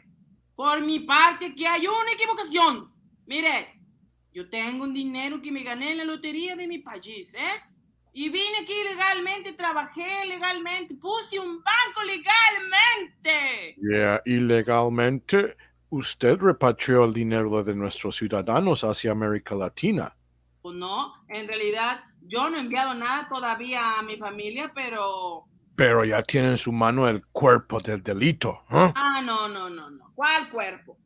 [0.55, 2.91] por mi parte aquí hay una equivocación.
[3.25, 3.81] Mire,
[4.33, 7.61] yo tengo un dinero que me gané en la lotería de mi país, ¿eh?
[8.13, 13.77] Y vine aquí legalmente, trabajé legalmente, puse un banco legalmente.
[13.81, 15.55] Yeah, ilegalmente,
[15.89, 20.13] usted repatrió el dinero de nuestros ciudadanos hacia América Latina.
[20.61, 25.45] Pues no, en realidad yo no he enviado nada todavía a mi familia, pero...
[25.75, 28.61] Pero ya tiene en su mano el cuerpo del delito.
[28.69, 28.91] ¿eh?
[28.95, 30.11] Ah, no, no, no, no.
[30.13, 30.97] ¿Cuál cuerpo?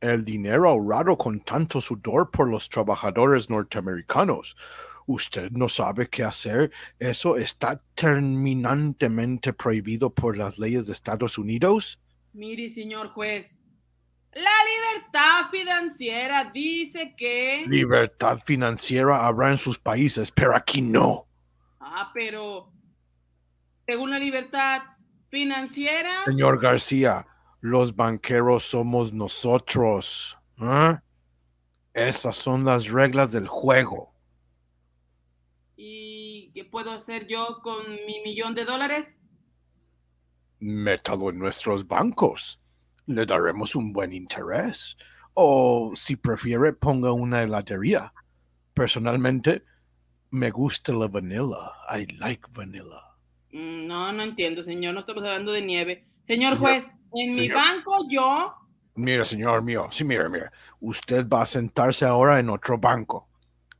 [0.00, 4.56] El dinero ahorrado con tanto sudor por los trabajadores norteamericanos.
[5.06, 6.70] Usted no sabe qué hacer.
[6.98, 12.00] Eso está terminantemente prohibido por las leyes de Estados Unidos.
[12.32, 13.59] Mire, señor juez,
[14.32, 17.64] la libertad financiera dice que...
[17.66, 21.26] Libertad financiera habrá en sus países, pero aquí no.
[21.80, 22.72] Ah, pero
[23.86, 24.82] según la libertad
[25.30, 27.26] financiera, Señor García,
[27.60, 30.38] los banqueros somos nosotros.
[30.60, 30.96] ¿eh?
[31.94, 34.14] Esas son las reglas del juego.
[35.82, 39.08] ¿y qué puedo hacer yo con mi millón de dólares?
[40.60, 42.59] métalo en nuestros bancos.
[43.10, 44.96] Le daremos un buen interés.
[45.34, 48.12] O si prefiere, ponga una heladería.
[48.72, 49.64] Personalmente,
[50.30, 51.72] me gusta la vanilla.
[51.92, 53.02] I like vanilla.
[53.52, 54.94] Mm, No, no entiendo, señor.
[54.94, 56.06] No estamos hablando de nieve.
[56.22, 58.54] Señor, Señor, juez, en mi banco yo.
[58.94, 60.52] Mira, señor mío, sí, mira, mira.
[60.80, 63.28] Usted va a sentarse ahora en otro banco.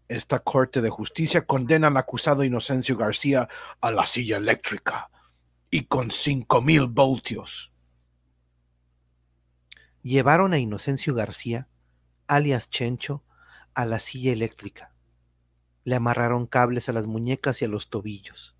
[0.09, 3.49] Esta Corte de Justicia condena al acusado Inocencio García
[3.81, 5.09] a la silla eléctrica
[5.71, 7.73] y con cinco mil voltios.
[10.03, 11.69] Llevaron a Inocencio García,
[12.27, 13.23] alias Chencho,
[13.75, 14.95] a la silla eléctrica.
[15.85, 18.57] Le amarraron cables a las muñecas y a los tobillos.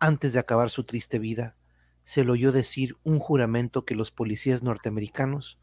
[0.00, 1.56] Antes de acabar su triste vida,
[2.02, 5.58] se le oyó decir un juramento que los policías norteamericanos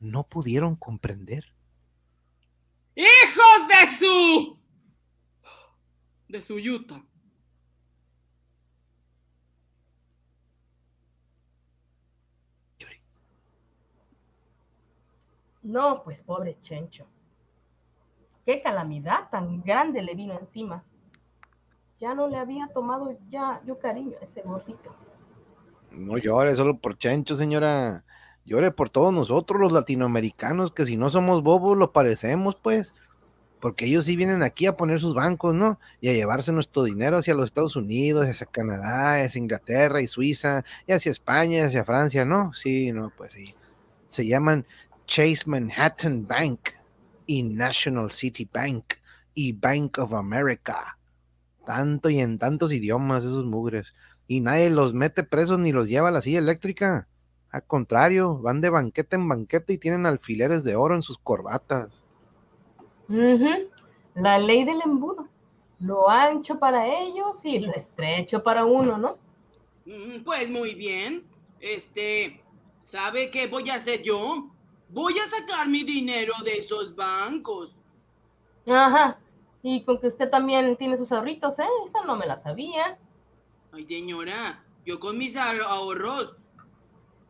[0.00, 1.54] no pudieron comprender.
[2.94, 4.58] ¡Hijos de su!
[6.28, 7.04] De su yuta.
[15.66, 17.06] No, pues pobre Chencho.
[18.44, 20.84] Qué calamidad tan grande le vino encima.
[21.98, 24.94] Ya no le había tomado ya yo cariño a ese gordito.
[25.90, 28.04] No llore solo por Chencho, señora.
[28.44, 32.94] Llore por todos nosotros, los latinoamericanos, que si no somos bobos, lo parecemos, pues.
[33.60, 35.80] Porque ellos sí vienen aquí a poner sus bancos, ¿no?
[36.00, 40.64] Y a llevarse nuestro dinero hacia los Estados Unidos, hacia Canadá, hacia Inglaterra y Suiza,
[40.86, 42.54] y hacia España, hacia Francia, ¿no?
[42.54, 43.44] Sí, no, pues sí.
[44.06, 44.64] Se llaman
[45.06, 46.70] Chase Manhattan Bank
[47.26, 48.94] y National City Bank
[49.34, 50.98] y Bank of America.
[51.64, 53.94] Tanto y en tantos idiomas esos mugres.
[54.28, 57.08] Y nadie los mete presos ni los lleva a la silla eléctrica.
[57.50, 62.04] Al contrario, van de banqueta en banqueta y tienen alfileres de oro en sus corbatas.
[64.14, 65.28] La ley del embudo.
[65.78, 69.18] Lo ancho para ellos y lo estrecho para uno, ¿no?
[69.84, 71.24] Mm, Pues muy bien.
[71.60, 72.42] Este,
[72.80, 74.55] ¿sabe qué voy a hacer yo?
[74.88, 77.76] Voy a sacar mi dinero de esos bancos.
[78.68, 79.18] Ajá.
[79.62, 81.64] Y con que usted también tiene sus ahorritos, ¿eh?
[81.84, 82.98] Esa no me la sabía.
[83.72, 86.34] Ay, señora, yo con mis ahor- ahorros,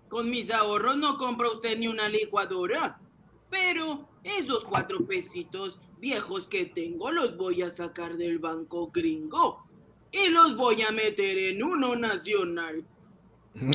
[0.08, 3.00] con mis ahorros no compra usted ni una licuadora.
[3.48, 9.64] Pero esos cuatro pesitos viejos que tengo los voy a sacar del banco gringo
[10.12, 12.84] y los voy a meter en uno nacional.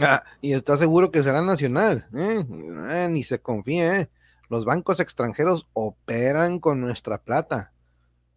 [0.01, 2.07] Ah, y está seguro que será nacional.
[2.15, 2.45] ¿eh?
[2.89, 4.01] Eh, ni se confíe.
[4.01, 4.09] ¿eh?
[4.49, 7.73] Los bancos extranjeros operan con nuestra plata.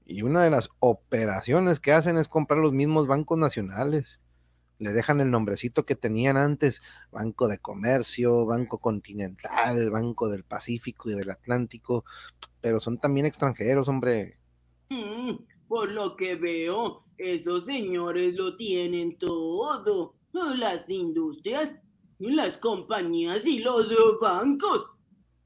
[0.07, 4.21] Y una de las operaciones que hacen es comprar los mismos bancos nacionales.
[4.79, 11.11] Le dejan el nombrecito que tenían antes, Banco de Comercio, Banco Continental, Banco del Pacífico
[11.11, 12.05] y del Atlántico,
[12.61, 14.39] pero son también extranjeros, hombre.
[14.91, 15.37] Mm,
[15.69, 20.17] por lo que veo, esos señores lo tienen todo.
[20.35, 21.77] Las industrias,
[22.19, 23.89] las compañías y los
[24.21, 24.91] bancos.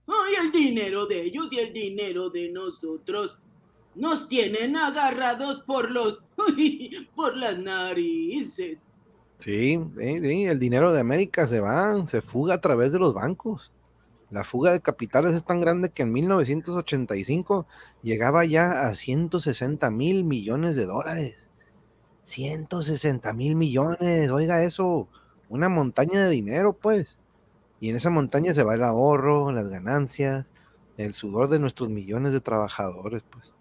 [0.07, 3.37] Ay, el dinero de ellos y el dinero de nosotros.
[3.95, 6.23] Nos tienen agarrados por los...
[7.15, 8.87] por las narices.
[9.39, 13.13] Sí, sí, sí, el dinero de América se va, se fuga a través de los
[13.13, 13.71] bancos.
[14.31, 17.67] La fuga de capitales es tan grande que en 1985
[18.03, 21.48] llegaba ya a 160 mil millones de dólares.
[22.29, 25.09] 160 mil millones, oiga eso,
[25.49, 27.19] una montaña de dinero, pues.
[27.81, 30.53] Y en esa montaña se va el ahorro, las ganancias,
[30.99, 33.55] el sudor de nuestros millones de trabajadores, pues.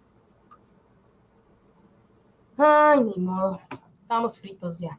[2.58, 3.58] Ay, ni modo.
[4.02, 4.98] Estamos fritos ya.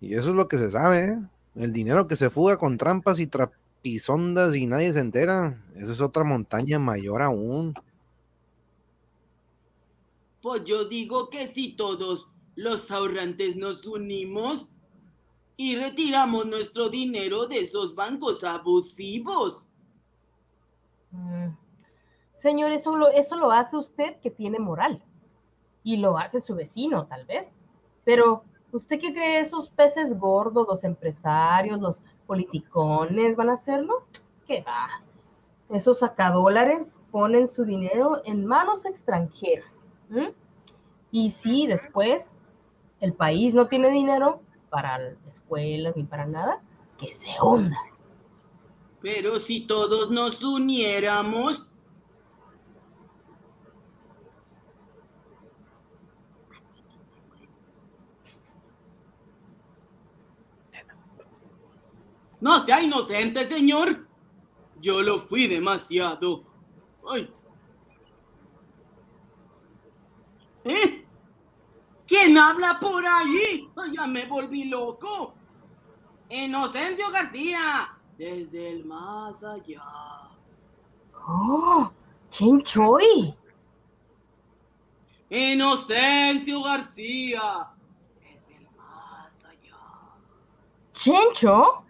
[0.00, 1.18] Y eso es lo que se sabe, ¿eh?
[1.56, 5.60] El dinero que se fuga con trampas y trapisondas y nadie se entera.
[5.74, 7.74] Esa es otra montaña mayor aún.
[10.42, 14.70] Pues yo digo que si todos los ahorrantes nos unimos
[15.56, 19.64] y retiramos nuestro dinero de esos bancos abusivos.
[21.10, 21.56] Mm.
[22.34, 25.02] Señor, eso lo, hace usted que tiene moral.
[25.82, 27.58] Y lo hace su vecino, tal vez.
[28.04, 34.06] Pero, ¿usted qué cree esos peces gordos, los empresarios, los politicones van a hacerlo?
[34.46, 34.88] ¿Qué va?
[35.70, 39.86] Esos sacadólares ponen su dinero en manos extranjeras.
[41.10, 42.36] Y si después
[43.04, 44.40] el país no tiene dinero
[44.70, 46.62] para escuelas ni para nada,
[46.96, 47.76] que se hunda.
[49.02, 51.68] Pero si todos nos uniéramos,
[62.40, 64.08] no sea inocente, señor.
[64.80, 66.40] Yo lo fui demasiado.
[67.06, 67.30] Ay.
[70.64, 71.03] ¿Eh?
[72.06, 73.70] ¿Quién habla por ahí?
[73.76, 75.34] Ay, ya me volví loco.
[76.28, 79.82] Inocencio García, desde el más allá.
[81.26, 81.90] ¡Oh!
[82.30, 83.34] ¡Chinchoy!
[85.30, 87.70] Inocencio García,
[88.20, 89.76] desde el más allá.
[90.92, 91.84] ¿Chencho?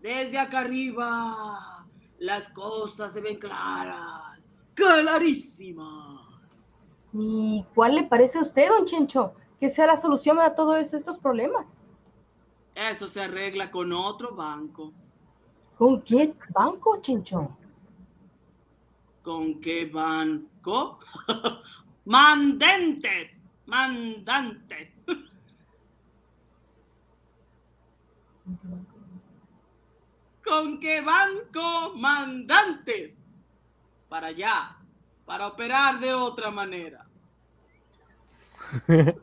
[0.00, 1.86] Desde acá arriba,
[2.18, 4.44] las cosas se ven claras,
[4.74, 6.15] clarísimas.
[7.18, 11.16] ¿Y cuál le parece a usted, don Chencho, que sea la solución a todos estos
[11.16, 11.80] problemas?
[12.74, 14.92] Eso se arregla con otro banco.
[15.78, 17.56] ¿Con qué banco, Chencho?
[19.22, 20.98] ¿Con qué banco?
[22.04, 24.94] Mandentes, mandantes.
[30.44, 33.14] ¿Con qué banco mandantes?
[34.08, 34.76] Para allá,
[35.24, 37.05] para operar de otra manera.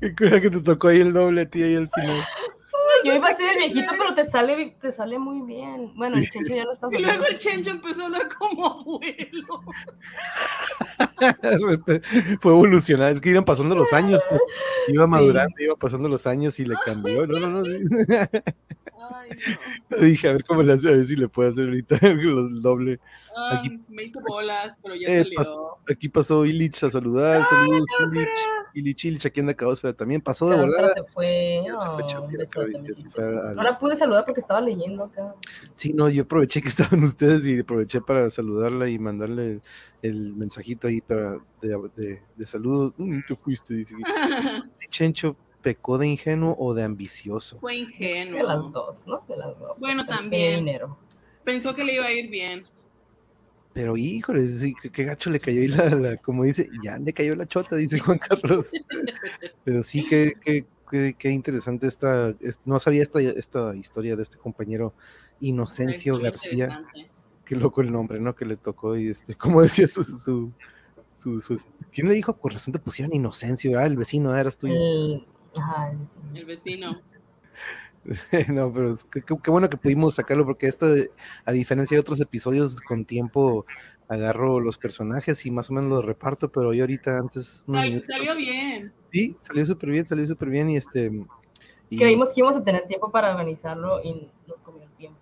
[0.00, 2.24] Qué cura que te tocó ahí el doble, tío, ahí al final.
[3.04, 5.92] Yo iba a ser el viejito, pero te sale, te sale muy bien.
[5.96, 9.60] Bueno, el Chencho ya no está Y luego el Chencho empezó a hablar como abuelo.
[12.40, 14.40] Fue evolucionando, es que iban pasando los años, pues,
[14.88, 17.26] iba madurando, iba pasando los años y le cambió.
[17.26, 17.64] No, no, no.
[17.64, 17.72] sí.
[18.98, 19.30] Ay,
[20.10, 22.98] Dije, a ver cómo le hace, a ver si le puede hacer ahorita el doble.
[23.36, 25.36] Ay, Aquí- me hizo bolas, pero ya Eh, salió.
[25.36, 27.44] pasó- aquí pasó Illich a saludar.
[27.46, 28.22] Saludos, Illich.
[28.22, 28.38] Illich,
[28.80, 30.20] Illich, aquí anda Caosfera también.
[30.20, 30.92] Pasó de volada.
[30.94, 31.62] se fue.
[31.66, 32.08] Ya se fue Oh,
[32.44, 35.34] se al- la pude saludar porque estaba leyendo acá.
[35.74, 39.62] Sí, no, yo aproveché que estaban ustedes y aproveché para saludarla y mandarle el,
[40.02, 42.92] el mensajito ahí para, de, de, de saludo.
[42.96, 43.94] Mm, te fuiste, dice.
[44.70, 47.58] Si Chencho pecó de ingenuo o de ambicioso.
[47.58, 48.68] Fue De las ingenuo.
[48.70, 49.24] dos, ¿no?
[49.28, 49.80] De las dos.
[49.80, 50.64] Bueno, también.
[51.44, 52.64] Pensó que le iba a ir bien.
[53.76, 57.12] Pero híjole, sí, qué, qué gacho le cayó ahí la, la- como dice, ya le
[57.12, 58.70] cayó la chota, dice Juan Carlos.
[59.64, 64.22] Pero sí, qué, qué, qué, qué interesante esta, es- no sabía esta, esta historia de
[64.22, 64.94] este compañero
[65.40, 66.80] Inocencio García.
[67.44, 68.34] Qué loco el nombre, ¿no?
[68.34, 70.52] Que le tocó y este, como decía su, su,
[71.14, 71.60] su, su-
[71.92, 72.34] ¿quién le dijo?
[72.34, 74.68] Por razón te pusieron Inocencio, ah, el vecino, ah, eras tú.
[74.68, 77.02] El, ajá, el- El vecino.
[78.48, 81.10] no, pero es que- qué, bueno que pudimos sacarlo porque esto, de-
[81.44, 83.66] a diferencia de otros episodios, con tiempo
[84.08, 87.64] agarro los personajes y más o menos los reparto, pero yo ahorita antes...
[87.66, 88.92] Sal- minutos- salió bien.
[89.10, 91.10] Sí, salió súper bien, salió súper bien y este...
[91.90, 95.18] y- Creímos que íbamos a tener tiempo para organizarlo y nos comió el tiempo.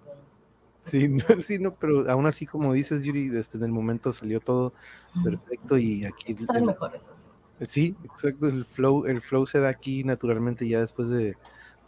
[0.82, 4.40] Sí, no, sí, no, pero aún así, como dices, Yuri, desde en el momento salió
[4.40, 4.74] todo
[5.22, 6.36] perfecto y aquí...
[6.62, 7.22] Mejores así.
[7.68, 11.36] Sí, exacto, el flow, el flow se da aquí naturalmente ya después de,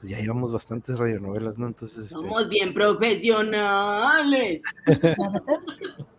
[0.01, 1.66] pues ya llevamos bastantes radionovelas, ¿no?
[1.66, 4.62] Entonces, este, Somos bien profesionales.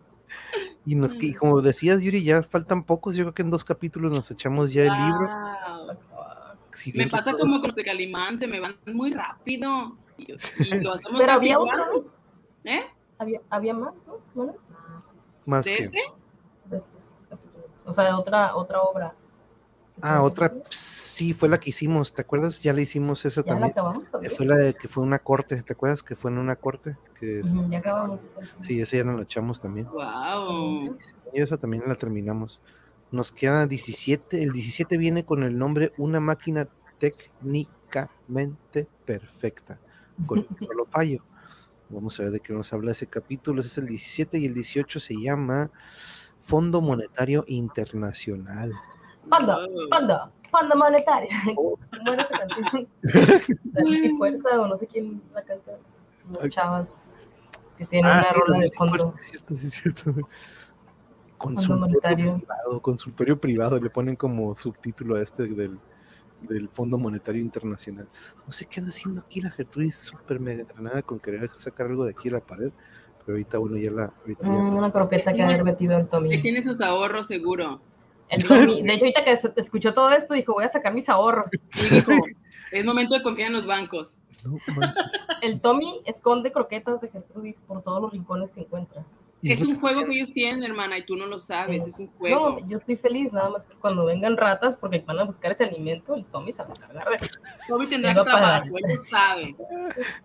[0.85, 4.11] Y nos, y como decías, Yuri, ya faltan pocos, yo creo que en dos capítulos
[4.13, 5.29] nos echamos ya el libro.
[6.71, 9.97] Si Me pasa como con los de Calimán, se me van muy rápido.
[10.17, 11.79] Y, y lo hacemos Pero había igual.
[11.81, 12.11] otro,
[12.63, 12.71] ¿no?
[12.71, 12.85] ¿Eh?
[13.17, 14.19] Había, había más, ¿no?
[14.33, 14.55] Bueno,
[15.45, 15.83] más ¿De que...
[15.83, 15.99] este?
[16.65, 17.83] de estos capítulos.
[17.85, 19.13] O sea, otra, otra obra.
[20.01, 22.61] Ah, otra, sí, fue la que hicimos, ¿te acuerdas?
[22.61, 23.71] Ya la hicimos esa Ya la también.
[23.71, 24.31] acabamos Eh, también.
[24.35, 26.03] Fue la de- que fue una corte, ¿te acuerdas?
[26.03, 28.23] Que fue en una corte, que ya acabamos.
[28.23, 28.41] esa.
[28.59, 29.87] sí, esa ya nos la echamos también.
[29.87, 30.79] Wow.
[30.79, 32.61] Sí, sí, y esa también la terminamos.
[33.11, 34.43] Nos queda 17.
[34.43, 36.67] El 17 viene con el nombre Una máquina
[36.99, 39.79] técnicamente perfecta,
[40.25, 41.23] con un solo fallo.
[41.89, 43.61] Vamos a ver de qué nos habla ese capítulo.
[43.61, 45.71] Ese es el 17 y el 18 se llama
[46.39, 48.73] Fondo Monetario Internacional.
[49.29, 49.57] Fondo,
[49.91, 51.29] fondo, fondo monetario.
[51.55, 51.77] ¿Cómo
[52.13, 52.87] era esa canción?
[53.63, 55.71] Dale si fuerza o no sé quién la canta.
[56.41, 56.49] Ay.
[56.49, 56.93] chavas
[57.77, 59.13] que tienen Ah, una sí, rola de fondo.
[59.15, 60.13] sí, es cierto, sí, es cierto.
[61.37, 65.77] Consultorio privado, consultorio privado, le ponen como subtítulo a este del,
[66.41, 68.07] del Fondo Monetario Internacional.
[68.45, 72.05] No sé qué anda haciendo aquí la Gertrudis, súper mega granada con querer sacar algo
[72.05, 72.71] de aquí de la pared,
[73.19, 74.05] pero ahorita, bueno, ya la.
[74.21, 76.41] Ahorita ya- Mm, una croqueta que haber metido el Que Tommy.
[76.41, 77.79] tiene sus ahorros seguro.
[78.29, 78.81] El Tommy.
[78.81, 81.49] De hecho, ahorita que se- escuchó todo esto, dijo, voy a sacar mis ahorros.
[81.53, 82.11] Y dijo,
[82.71, 84.17] es momento de confiar en los bancos.
[84.45, 84.57] No.
[85.41, 89.03] El Tommy esconde croquetas de Gertrudis por todos los rincones que encuentra.
[89.43, 91.89] Es lo un juego que ellos tienen, hermana, y tú no lo sabes, Sí.
[91.91, 92.59] es un juego.
[92.59, 95.63] No, yo estoy feliz, nada más que cuando vengan ratas, porque van a buscar ese
[95.65, 97.17] alimento, el Tommy se va a cargar de
[97.67, 99.55] Toby tendrá que trabajar, para- él sabe.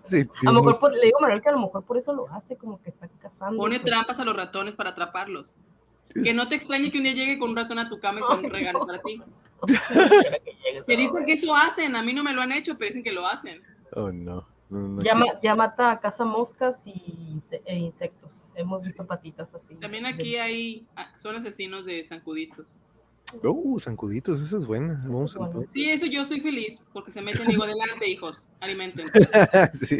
[0.02, 2.14] Sí, A lo mejor por- le digo a Manuel que a lo mejor por eso
[2.14, 3.58] lo hace, como que está cazando.
[3.58, 3.90] Pone pues.
[3.90, 5.56] trampas a los ratones para atraparlos.
[6.14, 8.22] Que no te extrañe que un día llegue con un ratón a tu cama y
[8.24, 9.20] sea un regalo para ti.
[10.86, 13.12] Que dicen que eso hacen, a mí no me lo han hecho, pero dicen que
[13.12, 13.62] lo hacen.
[13.92, 14.46] Oh, no.
[14.70, 18.50] no, no, Ya, ma- ya mata, caza moscas y e insectos.
[18.56, 19.76] Hemos visto patitas así.
[19.76, 22.76] También aquí hay, ah, son asesinos de zancuditos.
[23.42, 25.00] Uh, zancuditos, esa es buena.
[25.04, 25.64] Vamos a Bueno.
[25.72, 29.06] Sí, eso yo soy feliz, porque se meten, digo, adelante, hijos, alimenten.
[29.72, 29.98] sí.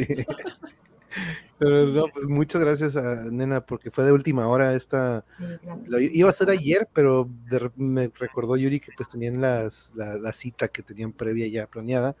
[1.59, 5.23] Pero no, pues muchas gracias a Nena, porque fue de última hora esta.
[5.37, 10.17] Sí, iba a hacer ayer, pero de me recordó Yuri que pues tenían las, la,
[10.17, 12.15] la cita que tenían previa ya planeada.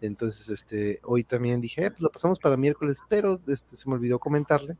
[0.00, 3.94] Entonces, este, hoy también dije, "Eh, pues lo pasamos para miércoles, pero este, se me
[3.96, 4.76] olvidó comentarle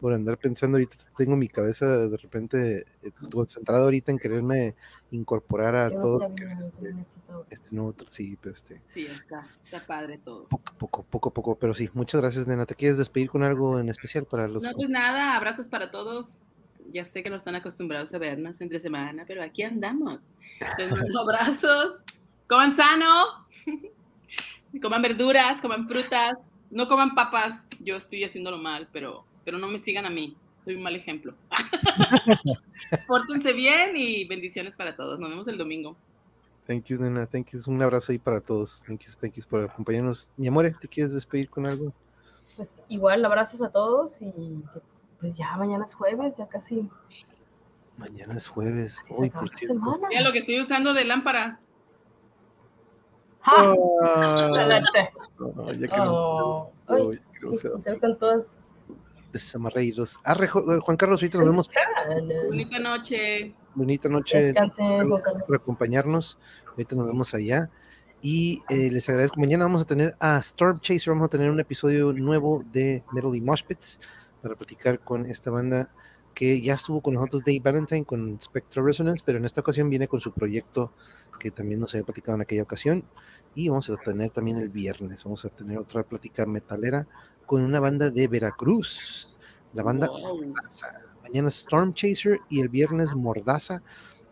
[0.00, 4.74] por andar pensando ahorita, tengo mi cabeza de repente eh, concentrada ahorita en quererme
[5.10, 6.94] incorporar a Yo todo lo que es este,
[7.50, 10.44] este nuevo, sí, pero este, Sí, está, está padre todo.
[10.48, 12.66] poco, poco, poco, poco, pero sí, muchas gracias, Nena.
[12.66, 16.36] ¿Te quieres despedir con algo en especial para los No, pues nada, abrazos para todos.
[16.90, 20.22] Ya sé que no están acostumbrados a vernos entre semana, pero aquí andamos.
[20.78, 21.98] Les mando abrazos.
[22.48, 23.46] Coman sano.
[24.82, 26.46] Coman verduras, coman frutas.
[26.70, 27.66] No coman papas.
[27.80, 30.36] Yo estoy haciéndolo mal, pero, pero no me sigan a mí.
[30.64, 31.34] Soy un mal ejemplo.
[33.06, 35.18] Pórtense bien y bendiciones para todos.
[35.18, 35.96] Nos vemos el domingo.
[36.66, 37.26] Thank you, nena.
[37.26, 37.60] Thank you.
[37.66, 38.82] Un abrazo ahí para todos.
[38.86, 40.28] Thank you, thank you por acompañarnos.
[40.36, 41.92] Mi amor, ¿te quieres despedir con algo?
[42.56, 44.32] Pues igual, abrazos a todos y
[45.18, 46.88] pues ya mañana es jueves, ya casi
[47.98, 48.98] Mañana es jueves.
[49.00, 50.08] acaba por semana.
[50.08, 51.60] Mira lo que estoy usando de lámpara.
[53.42, 53.52] ¡Ja!
[54.02, 55.12] Ah, Excelente.
[55.38, 57.68] no, ya que Oh, no, ay, no, ya que no sí,
[59.32, 60.18] desamarreídos.
[60.24, 61.70] Arre, Jo- Juan Carlos, ahorita nos vemos.
[62.48, 63.54] Bonita noche.
[63.74, 64.52] Bonita noche.
[65.46, 66.38] Por acompañarnos.
[66.70, 67.70] Ahorita nos vemos allá.
[68.22, 69.40] Y eh, les agradezco.
[69.40, 71.12] Mañana vamos a tener a Storm Chaser.
[71.12, 74.00] Vamos a tener un episodio nuevo de Metal y Moshpits
[74.42, 75.90] para platicar con esta banda
[76.34, 80.06] que ya estuvo con nosotros Dave Valentine con Spectral Resonance, pero en esta ocasión viene
[80.08, 80.92] con su proyecto
[81.38, 83.04] que también nos había platicado en aquella ocasión.
[83.54, 87.06] Y vamos a tener también el viernes, vamos a tener otra plática metalera
[87.50, 89.36] con una banda de Veracruz,
[89.74, 90.46] la banda Wow.
[90.46, 90.86] Mordaza.
[91.24, 93.82] Mañana Storm Chaser y el viernes Mordaza.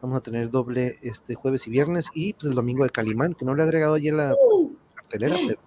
[0.01, 3.45] Vamos a tener doble este jueves y viernes y pues el domingo de Calimán, que
[3.45, 4.37] no le he agregado ayer la
[4.95, 5.61] cartelera, pero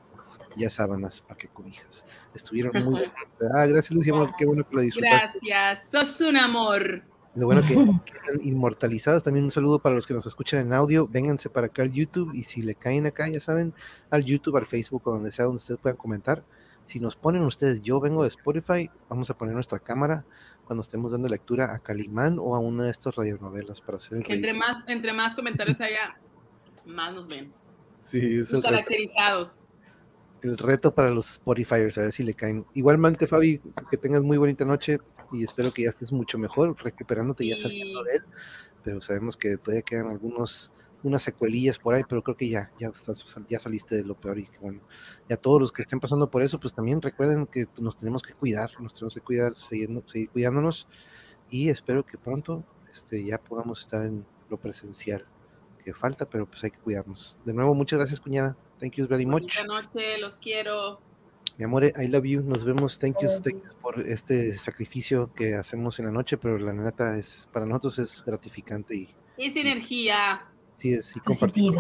[0.56, 2.06] ya sábanas para que cobijas.
[2.34, 3.11] Estuvieron muy buenas.
[3.53, 5.40] Ah, gracias Lucy, amor, qué bueno que lo disfrutaste.
[5.45, 5.90] Gracias.
[5.91, 7.03] Sos un amor.
[7.36, 9.23] Lo bueno que quedan inmortalizadas.
[9.23, 11.06] También un saludo para los que nos escuchan en audio.
[11.06, 13.73] Vénganse para acá al YouTube y si le caen acá, ya saben,
[14.10, 16.45] al YouTube, al Facebook o donde sea donde ustedes puedan comentar.
[16.85, 20.25] Si nos ponen ustedes, yo vengo de Spotify, vamos a poner nuestra cámara
[20.65, 24.31] cuando estemos dando lectura a Calimán o a una de estas radionovelas para hacer el
[24.31, 26.17] entre más, entre más comentarios haya,
[26.85, 27.51] más nos ven.
[28.01, 29.59] Sí, es el reto, caracterizados.
[30.41, 32.65] el reto para los Spotifyers, a ver si le caen.
[32.73, 34.99] Igualmente, Fabi, que tengas muy bonita noche
[35.31, 38.23] y espero que ya estés mucho mejor, recuperándote y ya saliendo de él.
[38.83, 40.71] Pero sabemos que todavía quedan algunos
[41.03, 42.91] unas secuelillas por ahí, pero creo que ya, ya,
[43.49, 44.82] ya saliste de lo peor y que bueno,
[45.30, 48.22] y a todos los que estén pasando por eso, pues también recuerden que nos tenemos
[48.22, 50.88] que cuidar, nos tenemos que cuidar, seguir, seguir cuidándonos
[51.49, 55.26] y espero que pronto este, ya podamos estar en lo presencial
[55.84, 57.38] que falta, pero pues hay que cuidarnos.
[57.44, 58.56] De nuevo, muchas gracias, cuñada.
[58.80, 59.57] Thank you very much.
[59.57, 60.99] Buenas noches, los quiero.
[61.57, 62.41] Mi amor, I love you.
[62.41, 62.98] Nos vemos.
[62.98, 67.18] Thank you, thank you por este sacrificio que hacemos en la noche, pero la neta
[67.18, 70.48] es para nosotros es gratificante y Es energía.
[70.81, 71.73] Sí es y compartir,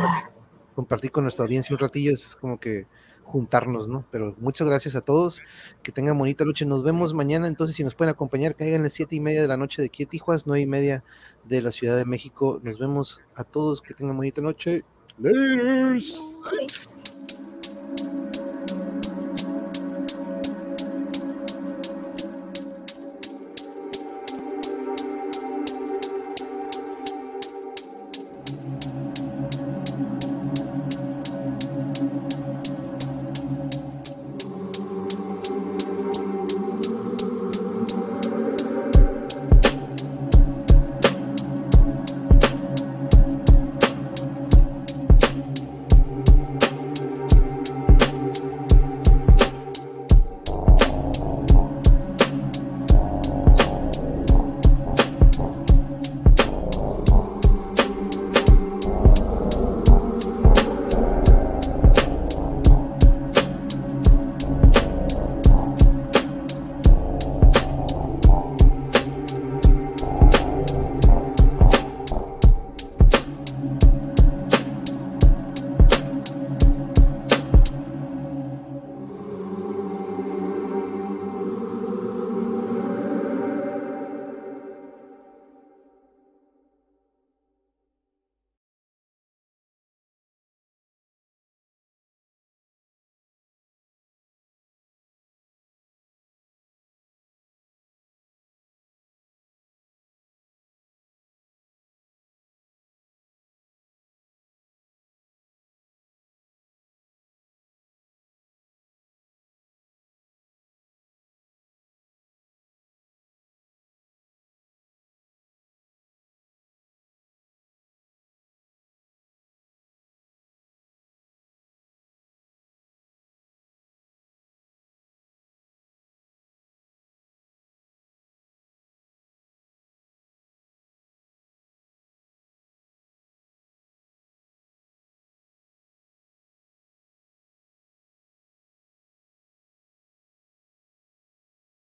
[0.75, 2.85] compartir con nuestra audiencia un ratillo es como que
[3.23, 4.05] juntarnos, ¿no?
[4.11, 5.41] Pero muchas gracias a todos,
[5.81, 8.93] que tengan bonita noche, nos vemos mañana, entonces si nos pueden acompañar, caigan a las
[8.93, 11.03] siete y media de la noche de aquí a Tijuas, nueve y media
[11.45, 14.83] de la Ciudad de México, nos vemos a todos, que tengan bonita noche,
[15.17, 16.39] laters.
[16.59, 17.01] Nice.